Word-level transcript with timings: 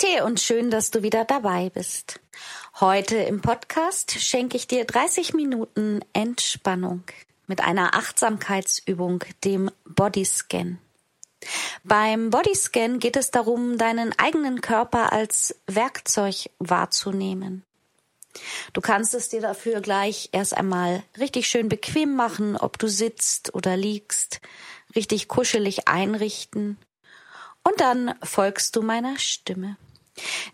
Namaste 0.00 0.24
und 0.24 0.40
schön, 0.40 0.70
dass 0.70 0.90
du 0.90 1.02
wieder 1.02 1.24
dabei 1.24 1.70
bist. 1.70 2.20
Heute 2.80 3.16
im 3.16 3.40
Podcast 3.40 4.12
schenke 4.12 4.56
ich 4.56 4.66
dir 4.66 4.84
30 4.84 5.34
Minuten 5.34 6.00
Entspannung 6.12 7.02
mit 7.46 7.60
einer 7.60 7.94
Achtsamkeitsübung, 7.94 9.24
dem 9.44 9.70
Bodyscan. 9.84 10.78
Beim 11.82 12.30
Bodyscan 12.30 12.98
geht 12.98 13.16
es 13.16 13.30
darum, 13.30 13.78
deinen 13.78 14.16
eigenen 14.18 14.60
Körper 14.60 15.12
als 15.12 15.56
Werkzeug 15.66 16.50
wahrzunehmen. 16.58 17.64
Du 18.72 18.80
kannst 18.80 19.14
es 19.14 19.28
dir 19.28 19.40
dafür 19.40 19.80
gleich 19.80 20.28
erst 20.32 20.56
einmal 20.56 21.02
richtig 21.18 21.48
schön 21.48 21.68
bequem 21.68 22.14
machen, 22.14 22.56
ob 22.56 22.78
du 22.78 22.88
sitzt 22.88 23.54
oder 23.54 23.76
liegst, 23.76 24.40
richtig 24.94 25.28
kuschelig 25.28 25.88
einrichten 25.88 26.78
und 27.64 27.80
dann 27.80 28.14
folgst 28.22 28.76
du 28.76 28.82
meiner 28.82 29.18
Stimme. 29.18 29.76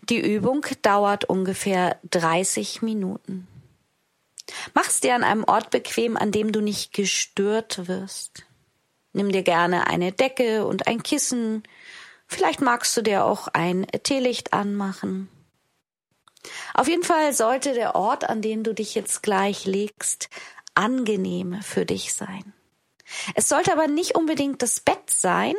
Die 0.09 0.19
Übung 0.19 0.65
dauert 0.81 1.25
ungefähr 1.25 1.99
30 2.09 2.81
Minuten. 2.81 3.47
Mach's 4.73 4.99
dir 4.99 5.15
an 5.15 5.23
einem 5.23 5.43
Ort 5.43 5.69
bequem, 5.69 6.17
an 6.17 6.31
dem 6.31 6.51
du 6.51 6.61
nicht 6.61 6.93
gestört 6.93 7.87
wirst. 7.87 8.45
Nimm 9.13 9.31
dir 9.31 9.43
gerne 9.43 9.87
eine 9.87 10.11
Decke 10.11 10.65
und 10.65 10.87
ein 10.87 11.03
Kissen. 11.03 11.63
Vielleicht 12.27 12.61
magst 12.61 12.95
du 12.95 13.01
dir 13.01 13.25
auch 13.25 13.47
ein 13.49 13.87
Teelicht 14.03 14.53
anmachen. 14.53 15.29
Auf 16.73 16.87
jeden 16.87 17.03
Fall 17.03 17.33
sollte 17.33 17.73
der 17.73 17.95
Ort, 17.95 18.29
an 18.29 18.41
dem 18.41 18.63
du 18.63 18.73
dich 18.73 18.95
jetzt 18.95 19.23
gleich 19.23 19.65
legst, 19.65 20.29
angenehm 20.75 21.61
für 21.61 21.85
dich 21.85 22.13
sein. 22.13 22.53
Es 23.35 23.49
sollte 23.49 23.71
aber 23.71 23.87
nicht 23.87 24.15
unbedingt 24.15 24.61
das 24.61 24.79
Bett 24.79 25.09
sein, 25.09 25.55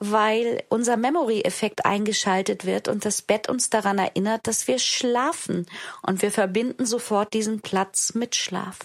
weil 0.00 0.64
unser 0.68 0.96
Memory-Effekt 0.96 1.84
eingeschaltet 1.84 2.64
wird 2.64 2.88
und 2.88 3.04
das 3.04 3.22
Bett 3.22 3.48
uns 3.48 3.70
daran 3.70 3.98
erinnert, 3.98 4.46
dass 4.46 4.66
wir 4.68 4.78
schlafen 4.78 5.66
und 6.02 6.22
wir 6.22 6.32
verbinden 6.32 6.86
sofort 6.86 7.32
diesen 7.34 7.60
Platz 7.60 8.14
mit 8.14 8.34
Schlaf. 8.34 8.78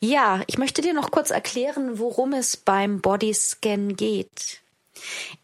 Ja, 0.00 0.42
ich 0.46 0.58
möchte 0.58 0.82
dir 0.82 0.92
noch 0.92 1.10
kurz 1.10 1.30
erklären, 1.30 1.98
worum 1.98 2.32
es 2.32 2.56
beim 2.56 3.00
Bodyscan 3.00 3.96
geht. 3.96 4.60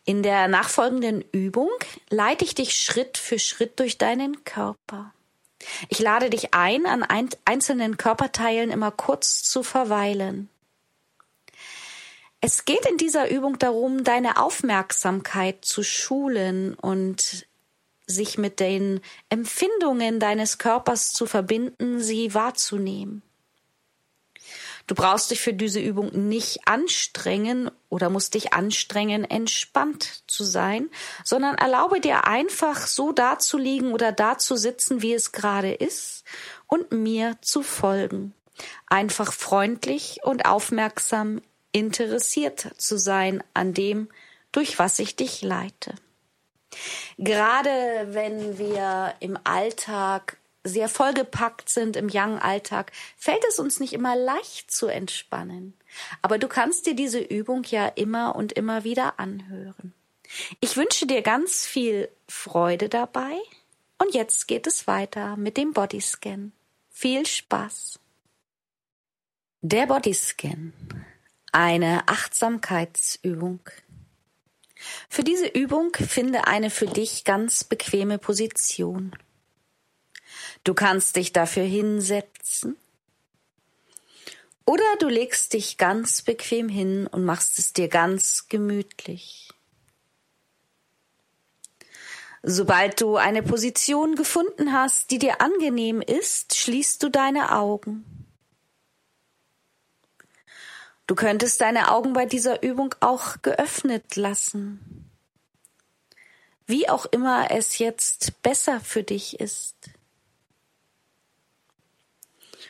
In 0.05 0.22
der 0.22 0.48
nachfolgenden 0.48 1.24
Übung 1.33 1.70
leite 2.08 2.44
ich 2.44 2.55
dich 2.55 2.74
Schritt 2.74 3.18
für 3.18 3.38
Schritt 3.38 3.78
durch 3.78 3.98
deinen 3.98 4.44
Körper. 4.44 5.12
Ich 5.88 5.98
lade 5.98 6.30
dich 6.30 6.55
ein, 6.55 6.86
an 6.86 7.05
einzelnen 7.44 7.96
Körperteilen 7.96 8.70
immer 8.70 8.91
kurz 8.91 9.42
zu 9.42 9.62
verweilen. 9.62 10.48
Es 12.40 12.64
geht 12.64 12.86
in 12.86 12.96
dieser 12.96 13.30
Übung 13.30 13.58
darum, 13.58 14.02
deine 14.02 14.40
Aufmerksamkeit 14.40 15.64
zu 15.64 15.83
schulen 15.83 16.74
und 16.74 17.46
sich 18.06 18.39
mit 18.39 18.61
den 18.61 19.01
Empfindungen 19.28 20.20
deines 20.20 20.58
Körpers 20.58 21.12
zu 21.12 21.27
verbinden, 21.27 22.01
sie 22.01 22.34
wahrzunehmen. 22.34 23.23
Du 24.86 24.95
brauchst 24.95 25.30
dich 25.30 25.40
für 25.40 25.52
diese 25.52 25.78
Übung 25.78 26.28
nicht 26.28 26.67
anstrengen 26.67 27.70
oder 27.90 28.11
musst 28.11 28.34
dich 28.34 28.55
anstrengen, 28.55 29.24
entspannt 29.24 30.24
zu 30.27 30.42
sein, 30.42 30.90
sondern 31.22 31.57
erlaube 31.57 32.01
dir 32.01 32.24
einfach 32.24 32.86
so 32.86 33.12
dazuliegen 33.12 33.92
oder 33.92 34.11
dazusitzen, 34.11 35.02
wie 35.02 35.12
es 35.12 35.30
gerade 35.30 35.72
ist 35.72 36.24
und 36.67 36.90
mir 36.90 37.36
zu 37.40 37.62
folgen. 37.62 38.34
Einfach 38.86 39.33
freundlich 39.33 40.20
und 40.24 40.46
aufmerksam 40.46 41.40
interessiert 41.73 42.70
zu 42.77 42.98
sein 42.98 43.42
an 43.55 43.75
dem, 43.75 44.08
durch 44.53 44.79
was 44.79 44.98
ich 44.98 45.17
dich 45.17 45.42
leite. 45.42 45.95
Gerade 47.19 48.08
wenn 48.11 48.58
wir 48.58 49.14
im 49.20 49.39
Alltag 49.45 50.39
sehr 50.63 50.89
vollgepackt 50.89 51.69
sind 51.69 51.97
im 51.97 52.08
Young 52.13 52.39
Alltag, 52.39 52.92
fällt 53.17 53.45
es 53.48 53.58
uns 53.58 53.81
nicht 53.81 53.92
immer 53.92 54.14
leicht 54.14 54.70
zu 54.70 54.89
entspannen. 54.89 55.75
Aber 56.23 56.39
du 56.39 56.48
kannst 56.48 56.86
dir 56.86 56.95
diese 56.95 57.20
Übung 57.20 57.64
ja 57.64 57.87
immer 57.87 58.37
und 58.37 58.52
immer 58.52 58.85
wieder 58.85 59.19
anhören. 59.19 59.95
Ich 60.61 60.77
wünsche 60.77 61.07
dir 61.07 61.23
ganz 61.23 61.67
viel 61.67 62.08
Freude 62.29 62.89
dabei 62.89 63.39
und 63.98 64.14
jetzt 64.14 64.47
geht 64.48 64.67
es 64.67 64.87
weiter 64.87 65.37
mit 65.37 65.57
dem 65.57 65.73
Bodyscan. 65.73 66.52
Viel 66.91 67.27
Spaß. 67.27 67.98
Der 69.63 69.87
Bodyscan 69.87 70.73
eine 71.52 72.08
Achtsamkeitsübung. 72.08 73.61
Für 75.08 75.24
diese 75.24 75.46
Übung 75.46 75.92
finde 75.94 76.46
eine 76.46 76.70
für 76.70 76.86
dich 76.86 77.24
ganz 77.24 77.64
bequeme 77.64 78.18
Position. 78.18 79.12
Du 80.64 80.74
kannst 80.74 81.16
dich 81.16 81.33
dafür 81.33 81.64
hinsetzen 81.64 82.77
oder 84.64 84.84
du 84.98 85.08
legst 85.08 85.52
dich 85.52 85.78
ganz 85.78 86.22
bequem 86.22 86.68
hin 86.68 87.06
und 87.06 87.24
machst 87.24 87.58
es 87.58 87.72
dir 87.72 87.89
ganz 87.89 88.48
gemütlich. 88.48 89.48
Sobald 92.42 93.00
du 93.00 93.16
eine 93.16 93.42
Position 93.42 94.14
gefunden 94.14 94.72
hast, 94.72 95.10
die 95.10 95.18
dir 95.18 95.42
angenehm 95.42 96.00
ist, 96.00 96.56
schließt 96.56 97.02
du 97.02 97.10
deine 97.10 97.52
Augen. 97.52 98.20
Du 101.10 101.16
könntest 101.16 101.60
deine 101.60 101.90
Augen 101.90 102.12
bei 102.12 102.24
dieser 102.24 102.62
Übung 102.62 102.94
auch 103.00 103.42
geöffnet 103.42 104.14
lassen. 104.14 105.10
Wie 106.66 106.88
auch 106.88 107.04
immer 107.06 107.50
es 107.50 107.78
jetzt 107.78 108.40
besser 108.42 108.78
für 108.78 109.02
dich 109.02 109.40
ist. 109.40 109.74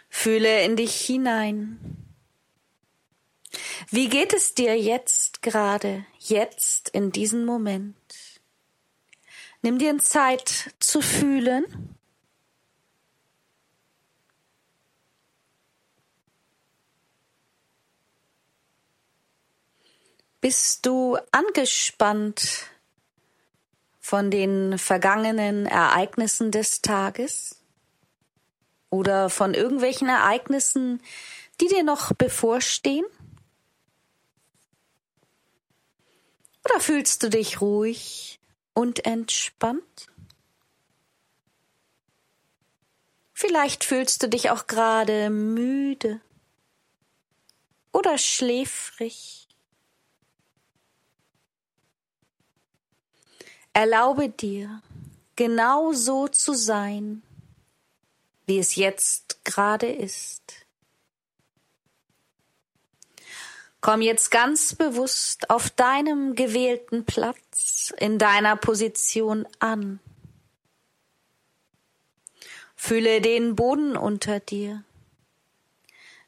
Fühle 0.09 0.65
in 0.65 0.77
dich 0.77 0.99
hinein. 1.03 1.99
Wie 3.91 4.09
geht 4.09 4.33
es 4.33 4.55
dir 4.55 4.75
jetzt 4.81 5.43
gerade, 5.43 6.07
jetzt 6.19 6.89
in 6.89 7.13
diesem 7.13 7.45
Moment? 7.45 7.95
Nimm 9.61 9.79
dir 9.79 9.99
Zeit 9.99 10.75
zu 10.79 11.03
fühlen 11.03 11.95
Bist 20.41 20.87
du 20.87 21.19
angespannt 21.33 22.71
von 23.99 24.31
den 24.31 24.79
vergangenen 24.79 25.67
Ereignissen 25.67 26.51
des 26.51 26.81
Tages? 26.81 27.61
Oder 28.89 29.29
von 29.29 29.53
irgendwelchen 29.53 30.09
Ereignissen, 30.09 31.03
die 31.61 31.69
dir 31.69 31.85
noch 31.85 32.15
bevorstehen? 32.15 33.05
Oder 36.65 36.81
fühlst 36.81 37.23
du 37.23 37.29
dich 37.29 37.61
ruhig 37.61 38.41
und 38.73 39.05
entspannt? 39.05 40.09
Vielleicht 43.35 43.85
fühlst 43.85 44.23
du 44.23 44.29
dich 44.29 44.49
auch 44.51 44.67
gerade 44.67 45.29
müde 45.29 46.21
oder 47.93 48.17
schläfrig. 48.17 49.50
Erlaube 53.81 54.29
dir, 54.29 54.83
genau 55.37 55.95
so 55.95 56.29
zu 56.29 56.53
sein, 56.53 57.23
wie 58.45 58.59
es 58.59 58.77
jetzt 58.77 59.43
gerade 59.43 59.87
ist. 59.91 60.67
Komm 63.81 64.03
jetzt 64.03 64.31
ganz 64.31 64.75
bewusst 64.75 65.49
auf 65.49 65.71
deinem 65.71 66.35
gewählten 66.35 67.07
Platz 67.07 67.95
in 67.97 68.19
deiner 68.19 68.55
Position 68.55 69.49
an. 69.61 69.99
Fühle 72.77 73.23
den 73.23 73.57
Boden 73.57 73.97
unter 73.97 74.41
dir. 74.41 74.85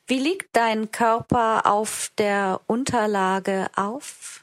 Wie 0.07 0.19
liegt 0.19 0.57
dein 0.57 0.91
Körper 0.91 1.67
auf 1.67 2.11
der 2.17 2.63
Unterlage 2.67 3.69
auf? 3.77 4.42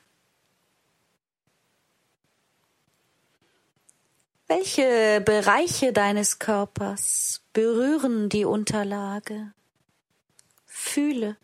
Welche 4.51 5.21
Bereiche 5.23 5.93
deines 5.93 6.39
Körpers 6.39 7.43
berühren 7.53 8.29
die 8.29 8.45
Unterlage? 8.45 9.53
Fühle. 10.65 11.37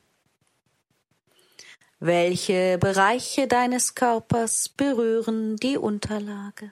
Welche 2.00 2.80
Bereiche 2.80 3.48
deines 3.48 3.94
Körpers 3.94 4.69
berühren 4.69 5.56
die 5.57 5.78
Unterlage? 5.78 6.72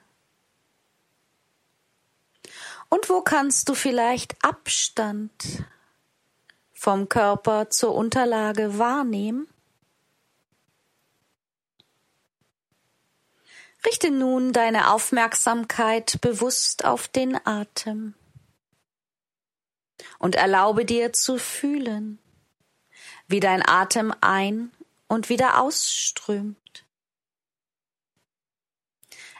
Und 2.89 3.11
wo 3.11 3.21
kannst 3.21 3.69
du 3.69 3.75
vielleicht 3.75 4.43
Abstand 4.43 5.63
vom 6.73 7.09
Körper 7.09 7.69
zur 7.69 7.93
Unterlage 7.93 8.79
wahrnehmen? 8.79 9.52
Richte 13.85 14.11
nun 14.11 14.53
deine 14.53 14.91
Aufmerksamkeit 14.91 16.21
bewusst 16.21 16.85
auf 16.85 17.07
den 17.07 17.37
Atem 17.45 18.13
und 20.19 20.35
erlaube 20.35 20.85
dir 20.85 21.11
zu 21.11 21.37
fühlen, 21.37 22.19
wie 23.27 23.39
dein 23.39 23.67
Atem 23.67 24.13
ein 24.21 24.71
und 25.07 25.29
wieder 25.29 25.61
ausströmt. 25.61 26.57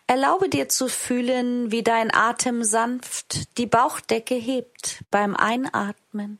Erlaube 0.08 0.50
dir 0.50 0.68
zu 0.68 0.90
fühlen, 0.90 1.72
wie 1.72 1.82
dein 1.82 2.14
Atem 2.14 2.66
sanft 2.66 3.58
die 3.58 3.66
Bauchdecke 3.66 4.36
hebt 4.36 5.04
beim 5.10 5.36
Einatmen 5.36 6.40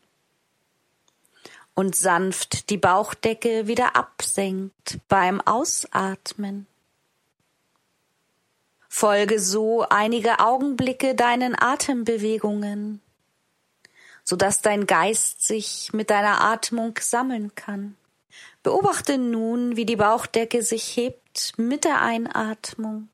und 1.74 1.96
sanft 1.96 2.70
die 2.70 2.78
Bauchdecke 2.78 3.68
wieder 3.68 3.96
absenkt 3.96 5.00
beim 5.08 5.40
Ausatmen. 5.40 6.68
Folge 8.96 9.40
so 9.40 9.84
einige 9.90 10.40
Augenblicke 10.40 11.16
deinen 11.16 11.60
Atembewegungen, 11.60 13.02
so 14.24 14.36
dass 14.36 14.62
dein 14.62 14.86
Geist 14.86 15.42
sich 15.42 15.90
mit 15.94 16.12
deiner 16.12 16.42
Atmung 16.42 16.94
sammeln 17.02 17.56
kann. 17.56 17.98
Beobachte 18.62 19.18
nun, 19.18 19.76
wie 19.76 19.88
die 19.88 19.96
Bauchdecke 19.96 20.62
sich 20.62 20.96
hebt 20.96 21.54
mit 21.58 21.86
der 21.86 22.04
Einatmung 22.04 23.10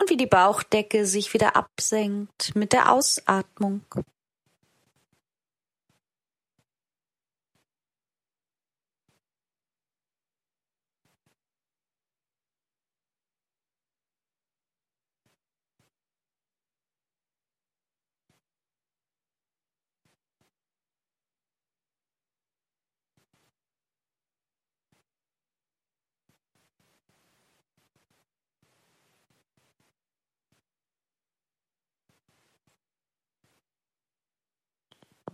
und 0.00 0.08
wie 0.08 0.16
die 0.16 0.26
Bauchdecke 0.26 1.04
sich 1.04 1.34
wieder 1.34 1.56
absenkt 1.56 2.56
mit 2.56 2.72
der 2.72 2.90
Ausatmung. 2.90 3.82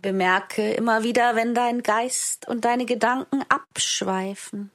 Bemerke 0.01 0.73
immer 0.73 1.03
wieder, 1.03 1.35
wenn 1.35 1.53
dein 1.53 1.83
Geist 1.83 2.47
und 2.47 2.65
deine 2.65 2.85
Gedanken 2.85 3.43
abschweifen. 3.49 4.71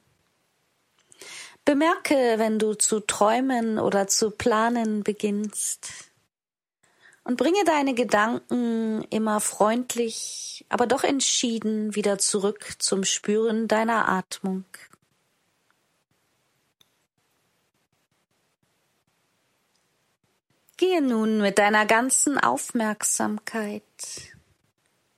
Bemerke, 1.65 2.35
wenn 2.37 2.59
du 2.59 2.75
zu 2.75 3.01
träumen 3.01 3.77
oder 3.77 4.07
zu 4.07 4.31
planen 4.31 5.03
beginnst. 5.03 5.89
Und 7.25 7.35
bringe 7.35 7.61
deine 7.65 7.93
Gedanken 7.93 9.03
immer 9.09 9.41
freundlich, 9.41 10.65
aber 10.69 10.87
doch 10.87 11.03
entschieden 11.03 11.93
wieder 11.93 12.19
zurück 12.19 12.75
zum 12.79 13.03
Spüren 13.03 13.67
deiner 13.67 14.07
Atmung. 14.07 14.63
Gehe 20.77 21.01
nun 21.01 21.41
mit 21.41 21.57
deiner 21.57 21.85
ganzen 21.85 22.37
Aufmerksamkeit 22.37 23.83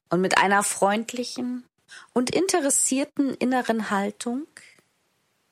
und 0.10 0.22
mit 0.22 0.38
einer 0.38 0.64
freundlichen 0.64 1.66
und 2.14 2.30
interessierten 2.30 3.34
inneren 3.36 3.90
Haltung 3.90 4.48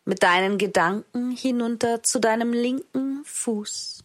mit 0.05 0.23
deinen 0.23 0.57
Gedanken 0.57 1.31
hinunter 1.31 2.01
zu 2.01 2.19
deinem 2.19 2.53
linken 2.53 3.23
Fuß. 3.25 4.03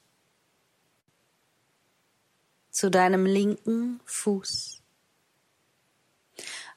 Zu 2.71 2.91
deinem 2.91 3.25
linken 3.25 4.01
Fuß. 4.05 4.83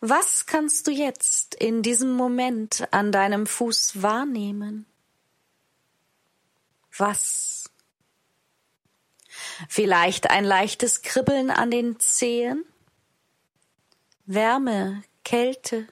Was 0.01 0.45
kannst 0.45 0.85
du 0.85 0.91
jetzt 0.91 1.55
in 1.55 1.81
diesem 1.81 2.11
Moment 2.11 2.87
an 2.91 3.11
deinem 3.11 3.47
Fuß 3.47 4.03
wahrnehmen? 4.03 4.85
Was? 6.95 7.71
Vielleicht 9.67 10.29
ein 10.29 10.45
leichtes 10.45 11.01
Kribbeln 11.01 11.49
an 11.49 11.71
den 11.71 11.99
Zehen? 11.99 12.63
Wärme, 14.25 15.03
Kälte. 15.23 15.87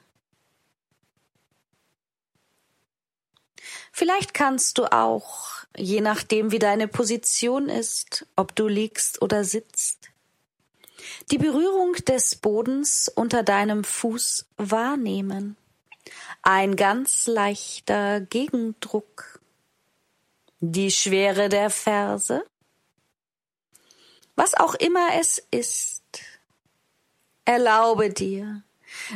Vielleicht 3.91 4.33
kannst 4.33 4.79
du 4.79 4.91
auch, 4.91 5.65
je 5.77 6.01
nachdem 6.01 6.51
wie 6.51 6.57
deine 6.59 6.87
Position 6.87 7.69
ist, 7.69 8.25
ob 8.35 8.55
du 8.55 8.67
liegst 8.67 9.21
oder 9.21 9.43
sitzt, 9.43 10.09
die 11.31 11.37
Berührung 11.37 11.93
des 11.93 12.35
Bodens 12.35 13.07
unter 13.07 13.43
deinem 13.43 13.83
Fuß 13.83 14.47
wahrnehmen. 14.57 15.55
Ein 16.41 16.75
ganz 16.75 17.27
leichter 17.27 18.21
Gegendruck. 18.21 19.41
Die 20.59 20.91
Schwere 20.91 21.49
der 21.49 21.69
Ferse. 21.69 22.45
Was 24.35 24.55
auch 24.55 24.73
immer 24.73 25.09
es 25.19 25.45
ist, 25.51 26.02
Erlaube 27.45 28.09
dir, 28.09 28.63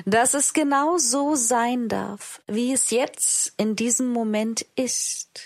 dass 0.05 0.33
es 0.33 0.53
genau 0.53 0.97
so 0.97 1.35
sein 1.35 1.87
darf, 1.87 2.41
wie 2.47 2.73
es 2.73 2.89
jetzt 2.89 3.53
in 3.57 3.75
diesem 3.75 4.09
Moment 4.09 4.65
ist, 4.75 5.41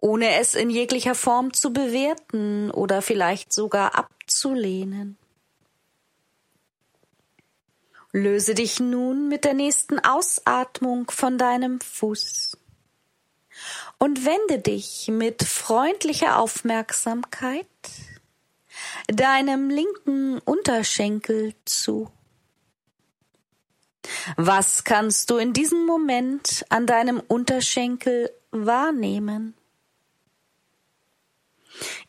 ohne 0.00 0.38
es 0.40 0.54
in 0.54 0.68
jeglicher 0.68 1.14
Form 1.14 1.52
zu 1.52 1.72
bewerten 1.72 2.70
oder 2.70 3.02
vielleicht 3.02 3.52
sogar 3.52 3.94
abzulehnen. 3.94 5.16
Löse 8.12 8.54
dich 8.54 8.78
nun 8.80 9.28
mit 9.28 9.44
der 9.44 9.54
nächsten 9.54 9.98
Ausatmung 9.98 11.10
von 11.10 11.36
deinem 11.36 11.80
Fuß 11.80 12.56
und 13.98 14.24
wende 14.24 14.58
dich 14.60 15.08
mit 15.08 15.42
freundlicher 15.42 16.38
Aufmerksamkeit 16.38 17.66
deinem 19.08 19.70
linken 19.70 20.38
Unterschenkel 20.40 21.54
zu. 21.64 22.10
Was 24.36 24.84
kannst 24.84 25.30
du 25.30 25.36
in 25.36 25.52
diesem 25.52 25.86
Moment 25.86 26.64
an 26.68 26.86
deinem 26.86 27.20
Unterschenkel 27.20 28.30
wahrnehmen? 28.50 29.54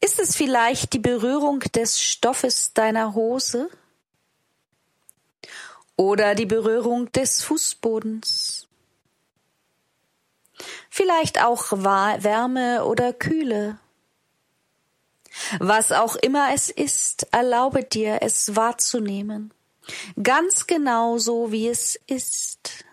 Ist 0.02 0.20
es 0.20 0.36
vielleicht 0.36 0.94
die 0.94 1.00
Berührung 1.00 1.60
des 1.60 2.00
Stoffes 2.00 2.74
deiner 2.74 3.16
Hose 3.16 3.70
oder 5.96 6.36
die 6.36 6.46
Berührung 6.46 7.12
des 7.12 7.42
Fußbodens? 7.44 8.68
Vielleicht 10.90 11.42
auch 11.42 11.72
Wärme 11.72 12.86
oder 12.86 13.12
Kühle 13.14 13.80
was 15.60 15.92
auch 15.92 16.16
immer 16.16 16.54
es 16.54 16.70
ist, 16.70 17.28
erlaube 17.32 17.84
dir, 17.84 18.20
es 18.22 18.56
wahrzunehmen. 18.56 19.54
Ganz 20.22 20.68
genau 20.68 21.18
so, 21.18 21.52
wie 21.52 21.68
es 21.68 22.00
ist. 22.08 22.86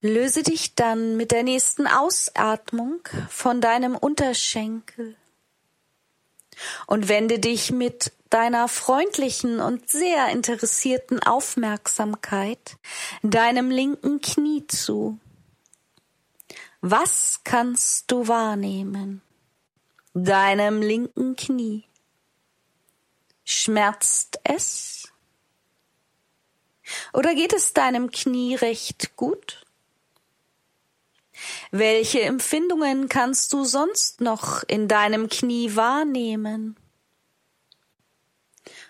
Löse 0.00 0.42
dich 0.42 0.74
dann 0.74 1.16
mit 1.16 1.30
der 1.30 1.44
nächsten 1.44 1.86
Ausatmung 1.86 3.00
von 3.30 3.62
deinem 3.62 3.96
Unterschenkel 3.96 5.16
und 6.86 7.08
wende 7.08 7.38
dich 7.38 7.70
mit 7.70 8.12
deiner 8.30 8.68
freundlichen 8.68 9.60
und 9.60 9.88
sehr 9.88 10.28
interessierten 10.30 11.22
Aufmerksamkeit 11.22 12.76
deinem 13.22 13.70
linken 13.70 14.20
Knie 14.20 14.66
zu. 14.66 15.18
Was 16.80 17.40
kannst 17.44 18.10
du 18.10 18.28
wahrnehmen? 18.28 19.22
Deinem 20.14 20.82
linken 20.82 21.36
Knie. 21.36 21.84
Schmerzt 23.44 24.38
es? 24.44 25.12
Oder 27.12 27.34
geht 27.34 27.52
es 27.52 27.72
deinem 27.72 28.10
Knie 28.10 28.54
recht 28.54 29.16
gut? 29.16 29.63
Welche 31.70 32.22
Empfindungen 32.22 33.08
kannst 33.08 33.52
du 33.52 33.64
sonst 33.64 34.20
noch 34.20 34.62
in 34.66 34.88
deinem 34.88 35.28
Knie 35.28 35.76
wahrnehmen? 35.76 36.76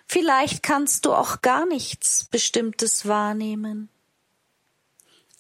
Vielleicht 0.07 0.63
kannst 0.63 1.07
du 1.07 1.15
auch 1.15 1.43
gar 1.43 1.67
nichts 1.67 2.25
Bestimmtes 2.25 3.09
wahrnehmen. 3.09 3.89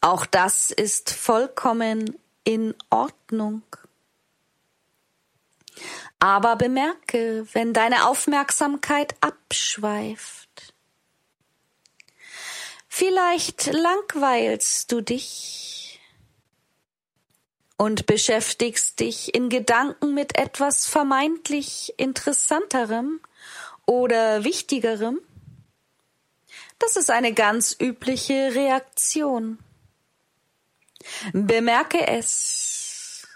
Auch 0.00 0.26
das 0.26 0.70
ist 0.70 1.10
vollkommen 1.10 2.18
in 2.44 2.74
Ordnung. 2.90 3.62
Aber 6.18 6.56
bemerke, 6.56 7.46
wenn 7.52 7.72
deine 7.72 8.06
Aufmerksamkeit 8.06 9.14
abschweift. 9.20 10.74
Vielleicht 12.88 13.72
langweilst 13.72 14.92
du 14.92 15.00
dich 15.00 15.83
und 17.76 18.06
beschäftigst 18.06 19.00
dich 19.00 19.34
in 19.34 19.48
Gedanken 19.48 20.14
mit 20.14 20.36
etwas 20.38 20.86
vermeintlich 20.86 21.94
Interessanterem 21.96 23.20
oder 23.86 24.44
Wichtigerem. 24.44 25.20
Das 26.78 26.96
ist 26.96 27.10
eine 27.10 27.32
ganz 27.32 27.76
übliche 27.80 28.54
Reaktion. 28.54 29.58
Bemerke 31.32 32.06
es 32.06 33.26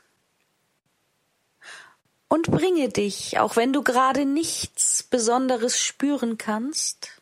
und 2.29 2.51
bringe 2.51 2.89
dich, 2.89 3.39
auch 3.39 3.57
wenn 3.57 3.73
du 3.73 3.83
gerade 3.83 4.25
nichts 4.25 5.03
Besonderes 5.03 5.81
spüren 5.81 6.39
kannst, 6.39 7.21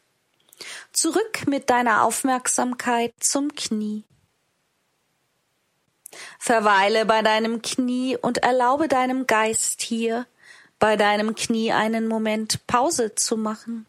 zurück 0.93 1.47
mit 1.47 1.71
deiner 1.71 2.03
Aufmerksamkeit 2.05 3.13
zum 3.21 3.55
Knie. 3.55 4.05
Verweile 6.39 7.07
bei 7.07 7.23
deinem 7.23 7.63
Knie 7.63 8.17
und 8.17 8.39
erlaube 8.39 8.89
deinem 8.89 9.27
Geist 9.27 9.83
hier 9.83 10.27
bei 10.79 10.97
deinem 10.97 11.35
Knie 11.35 11.73
einen 11.73 12.07
Moment 12.07 12.67
Pause 12.67 13.15
zu 13.15 13.37
machen. 13.37 13.87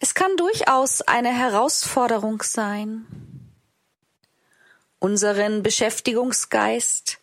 Es 0.00 0.14
kann 0.14 0.36
durchaus 0.36 1.02
eine 1.02 1.30
Herausforderung 1.30 2.42
sein, 2.42 3.06
unseren 5.00 5.64
Beschäftigungsgeist 5.64 7.18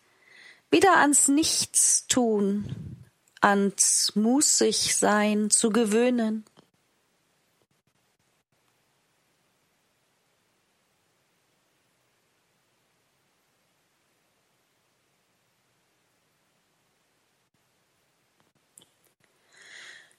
wieder 0.70 0.98
ans 0.98 1.28
Nichtstun, 1.28 2.98
ans 3.40 4.12
Mußigsein 4.14 5.48
zu 5.48 5.70
gewöhnen. 5.70 6.44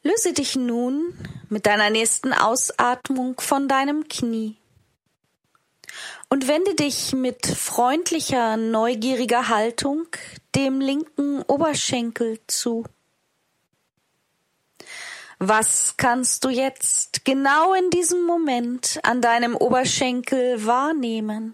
Löse 0.07 0.31
dich 0.31 0.55
nun 0.55 1.13
mit 1.49 1.65
deiner 1.65 1.89
nächsten 1.89 2.31
Ausatmung 2.31 3.41
von 3.41 3.67
deinem 3.67 4.07
Knie 4.07 4.55
und 6.29 6.47
wende 6.47 6.75
dich 6.75 7.11
mit 7.11 7.45
freundlicher, 7.45 8.55
neugieriger 8.55 9.49
Haltung 9.49 10.07
dem 10.55 10.79
linken 10.79 11.41
Oberschenkel 11.41 12.39
zu. 12.47 12.85
Was 15.39 15.95
kannst 15.97 16.45
du 16.45 16.49
jetzt 16.51 17.25
genau 17.25 17.73
in 17.73 17.89
diesem 17.89 18.23
Moment 18.23 19.01
an 19.03 19.21
deinem 19.21 19.57
Oberschenkel 19.57 20.65
wahrnehmen? 20.65 21.53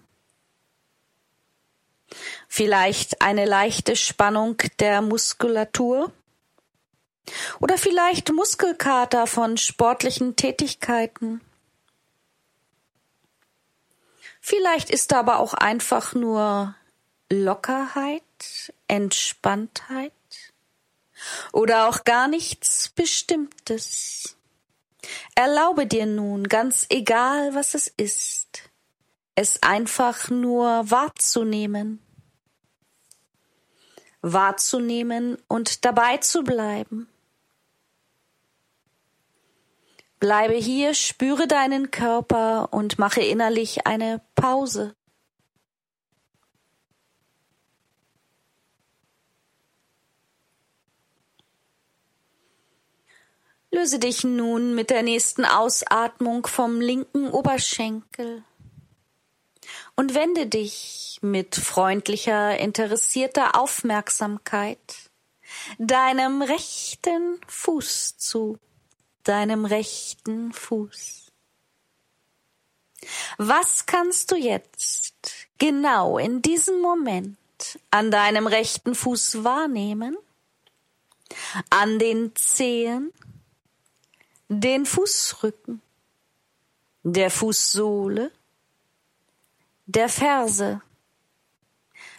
Vielleicht 2.48 3.24
eine 3.24 3.46
leichte 3.46 3.96
Spannung 3.96 4.58
der 4.78 5.02
Muskulatur? 5.02 6.12
Oder 7.60 7.78
vielleicht 7.78 8.32
Muskelkater 8.32 9.28
von 9.28 9.58
sportlichen 9.58 10.36
Tätigkeiten. 10.36 11.42
Vielleicht 14.42 14.90
ist 14.90 15.12
da 15.12 15.20
aber 15.20 15.40
auch 15.40 15.54
einfach 15.54 16.14
nur 16.14 16.76
Lockerheit, 17.32 18.74
Entspanntheit 18.88 20.12
oder 21.54 21.88
auch 21.88 22.04
gar 22.04 22.28
nichts 22.28 22.90
Bestimmtes. 22.90 24.38
Erlaube 25.36 25.88
dir 25.88 26.06
nun, 26.06 26.48
ganz 26.48 26.86
egal 26.90 27.56
was 27.56 27.74
es 27.74 27.88
ist, 27.88 28.70
es 29.36 29.64
einfach 29.64 30.30
nur 30.30 30.90
wahrzunehmen. 30.92 32.00
Wahrzunehmen 34.22 35.38
und 35.48 35.86
dabei 35.86 36.18
zu 36.18 36.44
bleiben. 36.44 37.10
Bleibe 40.24 40.54
hier, 40.54 40.94
spüre 40.94 41.48
deinen 41.48 41.92
Körper 41.92 42.70
und 42.72 42.98
mache 42.98 43.20
innerlich 43.20 43.86
eine 43.86 44.22
Pause. 44.36 44.96
Löse 53.70 54.00
dich 54.00 54.24
nun 54.24 54.74
mit 54.76 54.92
der 54.92 55.04
nächsten 55.04 55.44
Ausatmung 55.44 56.48
vom 56.48 56.80
linken 56.80 57.30
Oberschenkel 57.30 58.46
und 59.98 60.16
wende 60.16 60.48
dich 60.48 61.20
mit 61.22 61.54
freundlicher, 61.58 62.58
interessierter 62.60 63.60
Aufmerksamkeit 63.60 65.12
deinem 65.80 66.42
rechten 66.42 67.42
Fuß 67.50 68.16
zu 68.18 68.58
deinem 69.24 69.66
rechten 69.66 70.54
Fuß. 70.54 71.32
Was 73.38 73.86
kannst 73.86 74.32
du 74.32 74.36
jetzt 74.36 75.16
genau 75.58 76.18
in 76.18 76.42
diesem 76.42 76.80
Moment 76.82 77.38
an 77.92 78.12
deinem 78.12 78.48
rechten 78.48 78.96
Fuß 78.96 79.44
wahrnehmen? 79.44 80.18
An 81.70 82.00
den 82.00 82.36
Zehen, 82.36 83.12
den 84.50 84.86
Fußrücken, 84.86 85.82
der 87.04 87.32
Fußsohle, 87.32 88.32
der 89.86 90.10
Ferse. 90.10 90.82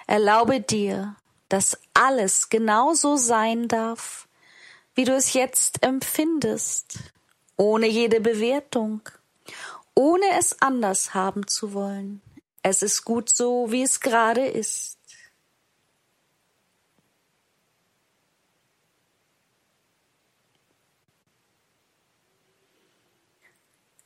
Erlaube 0.06 0.60
dir, 0.60 1.16
dass 1.48 1.78
alles 1.94 2.48
genauso 2.48 3.16
sein 3.16 3.68
darf, 3.68 4.28
wie 4.94 5.04
du 5.04 5.14
es 5.14 5.32
jetzt 5.32 5.82
empfindest, 5.82 6.98
ohne 7.56 7.86
jede 7.86 8.20
Bewertung, 8.20 9.00
ohne 9.94 10.26
es 10.38 10.60
anders 10.60 11.14
haben 11.14 11.46
zu 11.46 11.72
wollen. 11.72 12.22
Es 12.62 12.82
ist 12.82 13.04
gut 13.04 13.28
so, 13.28 13.70
wie 13.70 13.82
es 13.82 14.00
gerade 14.00 14.46
ist. 14.46 14.98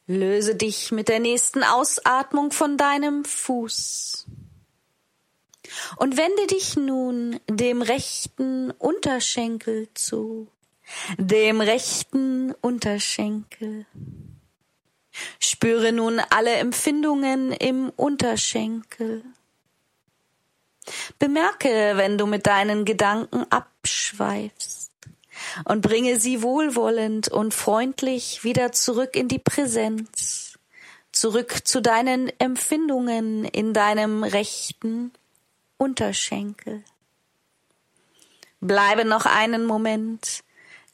Löse 0.06 0.54
dich 0.54 0.90
mit 0.90 1.08
der 1.08 1.20
nächsten 1.20 1.62
Ausatmung 1.62 2.50
von 2.50 2.78
deinem 2.78 3.26
Fuß 3.26 4.26
und 5.98 6.16
wende 6.16 6.46
dich 6.46 6.76
nun 6.76 7.38
dem 7.46 7.82
rechten 7.82 8.70
Unterschenkel 8.70 9.88
zu 9.92 10.48
dem 11.16 11.60
rechten 11.60 12.52
Unterschenkel. 12.60 13.86
Spüre 15.40 15.92
nun 15.92 16.20
alle 16.30 16.54
Empfindungen 16.54 17.52
im 17.52 17.90
Unterschenkel. 17.90 19.24
Bemerke, 21.18 21.92
wenn 21.96 22.18
du 22.18 22.26
mit 22.26 22.46
deinen 22.46 22.84
Gedanken 22.84 23.44
abschweifst 23.50 24.92
und 25.64 25.82
bringe 25.82 26.18
sie 26.18 26.42
wohlwollend 26.42 27.28
und 27.28 27.54
freundlich 27.54 28.44
wieder 28.44 28.72
zurück 28.72 29.16
in 29.16 29.28
die 29.28 29.38
Präsenz, 29.38 30.58
zurück 31.12 31.66
zu 31.66 31.82
deinen 31.82 32.30
Empfindungen 32.38 33.44
in 33.44 33.74
deinem 33.74 34.24
rechten 34.24 35.12
Unterschenkel. 35.76 36.82
Bleibe 38.60 39.04
noch 39.04 39.26
einen 39.26 39.66
Moment 39.66 40.42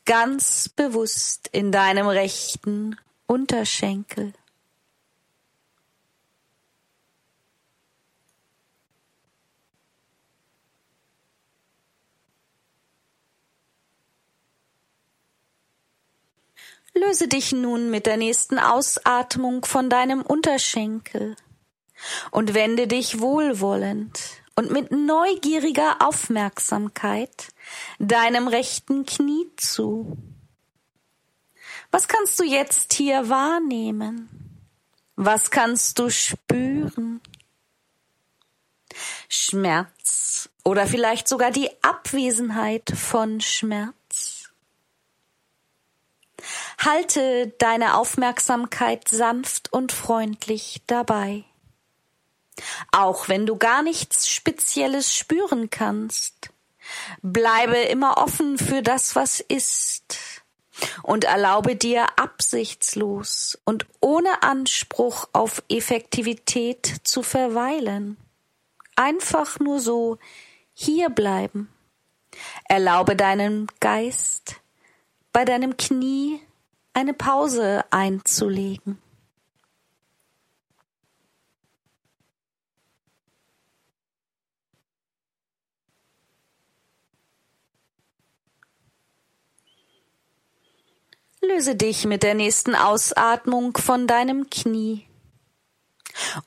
ganz 0.04 0.68
bewusst 0.68 1.49
in 1.52 1.73
deinem 1.73 2.06
rechten 2.08 2.96
Unterschenkel. 3.26 4.32
Löse 16.96 17.26
dich 17.26 17.50
nun 17.50 17.90
mit 17.90 18.06
der 18.06 18.16
nächsten 18.16 18.58
Ausatmung 18.58 19.64
von 19.64 19.90
deinem 19.90 20.23
Unterschenkel 20.23 21.34
und 22.30 22.54
wende 22.54 22.87
dich 22.87 23.20
wohlwollend 23.20 24.43
und 24.56 24.70
mit 24.70 24.90
neugieriger 24.92 25.96
Aufmerksamkeit 26.00 27.52
deinem 27.99 28.49
rechten 28.49 29.04
Knie 29.04 29.46
zu. 29.56 30.16
Was 31.90 32.08
kannst 32.08 32.38
du 32.38 32.44
jetzt 32.44 32.92
hier 32.94 33.28
wahrnehmen? 33.28 34.28
Was 35.16 35.50
kannst 35.50 35.99
du 35.99 36.11
spüren? 36.11 37.20
Schmerz 39.28 40.49
oder 40.64 40.87
vielleicht 40.87 41.28
sogar 41.28 41.50
die 41.50 41.70
Abwesenheit 41.82 42.90
von 42.96 43.40
Schmerz. 43.40 44.50
Halte 46.78 47.49
deine 47.58 47.96
Aufmerksamkeit 47.96 49.08
sanft 49.08 49.73
und 49.73 49.92
freundlich 49.92 50.82
dabei. 50.87 51.44
Auch 52.92 53.28
wenn 53.28 53.46
du 53.46 53.56
gar 53.56 53.82
nichts 53.82 54.28
Spezielles 54.28 55.14
spüren 55.14 55.70
kannst, 55.70 56.50
bleibe 57.23 57.76
immer 57.76 58.18
offen 58.18 58.58
für 58.58 58.82
das, 58.82 59.16
was 59.16 59.40
ist 59.40 60.42
und 61.02 61.25
erlaube 61.25 61.76
dir 61.76 62.06
absichtslos 62.18 63.58
und 63.64 63.87
ohne 64.00 64.42
Anspruch 64.42 65.28
auf 65.32 65.62
Effektivität 65.68 66.96
zu 67.04 67.23
verweilen. 67.23 68.16
Einfach 68.96 69.58
nur 69.61 69.80
so 69.80 70.18
hier 70.73 71.11
bleiben. 71.11 71.68
Erlaube 72.68 73.16
deinem 73.16 73.68
Geist 73.80 74.56
bei 75.32 75.44
deinem 75.44 75.76
Knie 75.76 76.40
eine 76.92 77.12
Pause 77.12 77.84
einzulegen. 77.90 78.99
Löse 91.54 91.76
dich 91.76 92.04
mit 92.04 92.25
der 92.25 92.34
nächsten 92.34 92.75
Ausatmung 92.75 93.76
von 93.76 94.08
deinem 94.08 94.50
Knie 94.50 95.06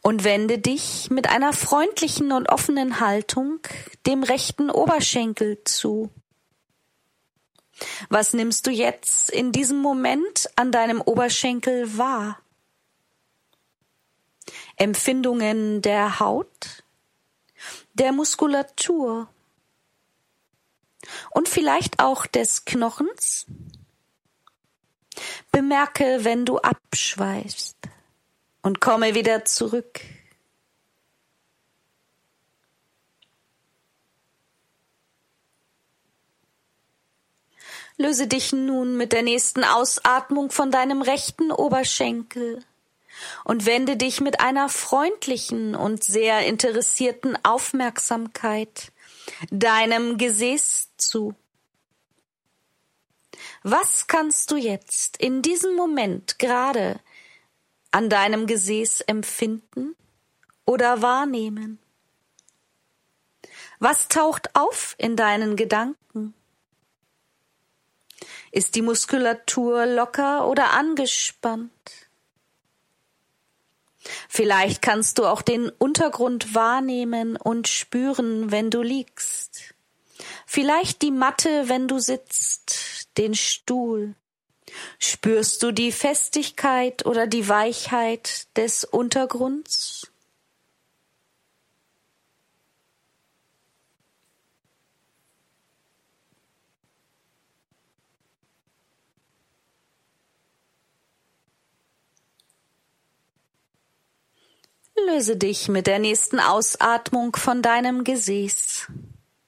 und 0.02 0.26
wende 0.26 0.58
dich 0.58 1.10
mit 1.10 1.30
einer 1.30 1.54
freundlichen 1.54 2.34
und 2.34 2.50
offenen 2.50 3.00
Haltung 3.00 3.60
dem 4.06 4.24
rechten 4.24 4.70
Oberschenkel 4.70 5.64
zu. 5.64 6.10
Was 8.10 8.34
nimmst 8.34 8.68
du 8.68 8.72
jetzt 8.72 9.30
in 9.30 9.54
diesem 9.54 9.78
Moment 9.78 10.50
an 10.58 10.74
deinem 10.74 11.00
Oberschenkel 11.00 11.98
wahr? 11.98 12.40
Empfindungen 14.76 15.82
der 15.82 16.20
Haut, 16.20 16.84
der 17.94 18.12
Muskulatur 18.12 19.30
und 21.32 21.48
vielleicht 21.48 22.00
auch 22.00 22.26
des 22.26 22.66
Knochens? 22.66 23.46
Bemerke, 25.52 26.20
wenn 26.24 26.46
du 26.46 26.58
abschweifst 26.58 27.78
und 28.62 28.82
komme 28.82 29.16
wieder 29.16 29.46
zurück. 29.46 30.02
Löse 37.98 38.28
dich 38.28 38.54
nun 38.54 38.96
mit 38.96 39.12
der 39.12 39.24
nächsten 39.24 39.64
Ausatmung 39.64 40.52
von 40.52 40.70
deinem 40.70 41.02
rechten 41.02 41.52
Oberschenkel 41.52 42.64
und 43.44 43.66
wende 43.66 43.98
dich 43.98 44.22
mit 44.22 44.40
einer 44.40 44.70
freundlichen 44.70 45.74
und 45.74 46.04
sehr 46.04 46.46
interessierten 46.46 47.38
Aufmerksamkeit 47.44 48.92
deinem 49.50 50.20
Gesäß 50.20 50.90
zu. 50.98 51.34
Was 53.70 54.08
kannst 54.08 54.52
du 54.52 54.56
jetzt 54.56 55.18
in 55.18 55.42
diesem 55.42 55.76
Moment 55.76 56.40
gerade 56.40 57.02
an 57.92 58.10
deinem 58.10 58.48
Gesäß 58.48 59.02
empfinden 59.02 59.94
oder 60.66 61.02
wahrnehmen? 61.02 61.78
Was 63.80 64.08
taucht 64.08 64.56
auf 64.56 64.96
in 64.98 65.18
deinen 65.18 65.58
Gedanken? 65.58 66.34
Ist 68.54 68.76
die 68.76 68.82
Muskulatur 68.82 69.86
locker 69.86 70.48
oder 70.48 70.72
angespannt? 70.72 72.08
Vielleicht 74.30 74.82
kannst 74.82 75.18
du 75.18 75.26
auch 75.26 75.42
den 75.42 75.68
Untergrund 75.72 76.56
wahrnehmen 76.56 77.36
und 77.36 77.68
spüren, 77.68 78.50
wenn 78.50 78.70
du 78.70 78.82
liegst. 78.82 79.74
Vielleicht 80.46 81.02
die 81.02 81.12
Matte, 81.12 81.68
wenn 81.68 81.90
du 81.90 82.00
sitzt, 82.00 82.97
den 83.18 83.36
Stuhl. 83.36 84.16
Spürst 85.00 85.64
du 85.64 85.72
die 85.72 85.92
Festigkeit 85.92 87.06
oder 87.06 87.28
die 87.28 87.48
Weichheit 87.48 88.48
des 88.58 88.84
Untergrunds? 88.84 90.12
Löse 105.06 105.38
dich 105.38 105.70
mit 105.70 105.88
der 105.88 106.00
nächsten 106.00 106.40
Ausatmung 106.40 107.36
von 107.36 107.62
deinem 107.62 108.04
Gesäß 108.04 108.88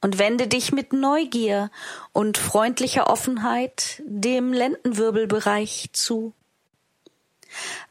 und 0.02 0.18
wende 0.18 0.48
dich 0.48 0.72
mit 0.72 0.94
Neugier 0.94 1.72
und 2.14 2.38
freundlicher 2.38 3.08
Offenheit 3.08 4.02
dem 4.06 4.54
Lendenwirbelbereich 4.54 5.90
zu. 5.94 6.34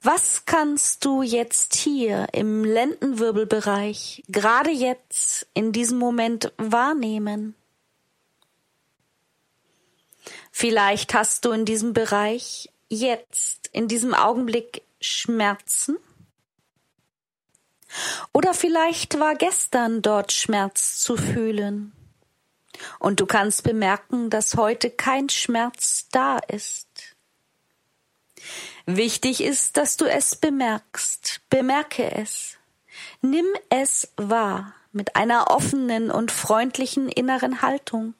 Was 0.02 0.44
kannst 0.46 1.04
du 1.04 1.22
jetzt 1.22 1.74
hier 1.74 2.28
im 2.32 2.64
Lendenwirbelbereich 2.64 4.22
gerade 4.28 4.70
jetzt 4.70 5.46
in 5.54 5.72
diesem 5.72 5.98
Moment 5.98 6.52
wahrnehmen? 6.56 7.54
Vielleicht 10.52 11.14
hast 11.14 11.44
du 11.44 11.50
in 11.50 11.64
diesem 11.64 11.92
Bereich 11.92 12.70
jetzt, 12.88 13.68
in 13.72 13.88
diesem 13.88 14.14
Augenblick 14.14 14.82
Schmerzen? 15.00 15.96
Oder 18.32 18.54
vielleicht 18.54 19.18
war 19.18 19.34
gestern 19.34 20.02
dort 20.02 20.32
Schmerz 20.32 20.98
zu 21.00 21.16
fühlen. 21.16 21.92
Und 22.98 23.20
du 23.20 23.26
kannst 23.26 23.64
bemerken, 23.64 24.30
dass 24.30 24.56
heute 24.56 24.90
kein 24.90 25.28
Schmerz 25.28 26.06
da 26.10 26.38
ist. 26.38 27.16
Wichtig 28.86 29.42
ist, 29.42 29.76
dass 29.76 29.96
du 29.96 30.06
es 30.06 30.36
bemerkst. 30.36 31.40
Bemerke 31.50 32.10
es. 32.10 32.56
Nimm 33.20 33.46
es 33.68 34.12
wahr 34.16 34.74
mit 34.92 35.16
einer 35.16 35.50
offenen 35.50 36.10
und 36.10 36.32
freundlichen 36.32 37.08
inneren 37.08 37.62
Haltung. 37.62 38.14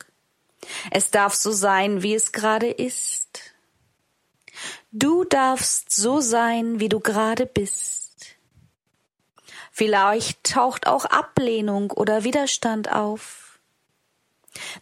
Es 0.91 1.11
darf 1.11 1.35
so 1.35 1.53
sein, 1.53 2.03
wie 2.03 2.15
es 2.15 2.33
gerade 2.33 2.69
ist. 2.71 3.55
Du 4.91 5.25
darfst 5.25 5.93
so 5.95 6.21
sein, 6.21 6.81
wie 6.81 6.89
du 6.89 7.01
gerade 7.01 7.47
bist. 7.47 8.37
Vielleicht 9.71 10.43
taucht 10.45 10.87
auch 10.87 11.05
Ablehnung 11.05 11.93
oder 11.93 12.25
Widerstand 12.25 12.91
auf. 12.93 13.48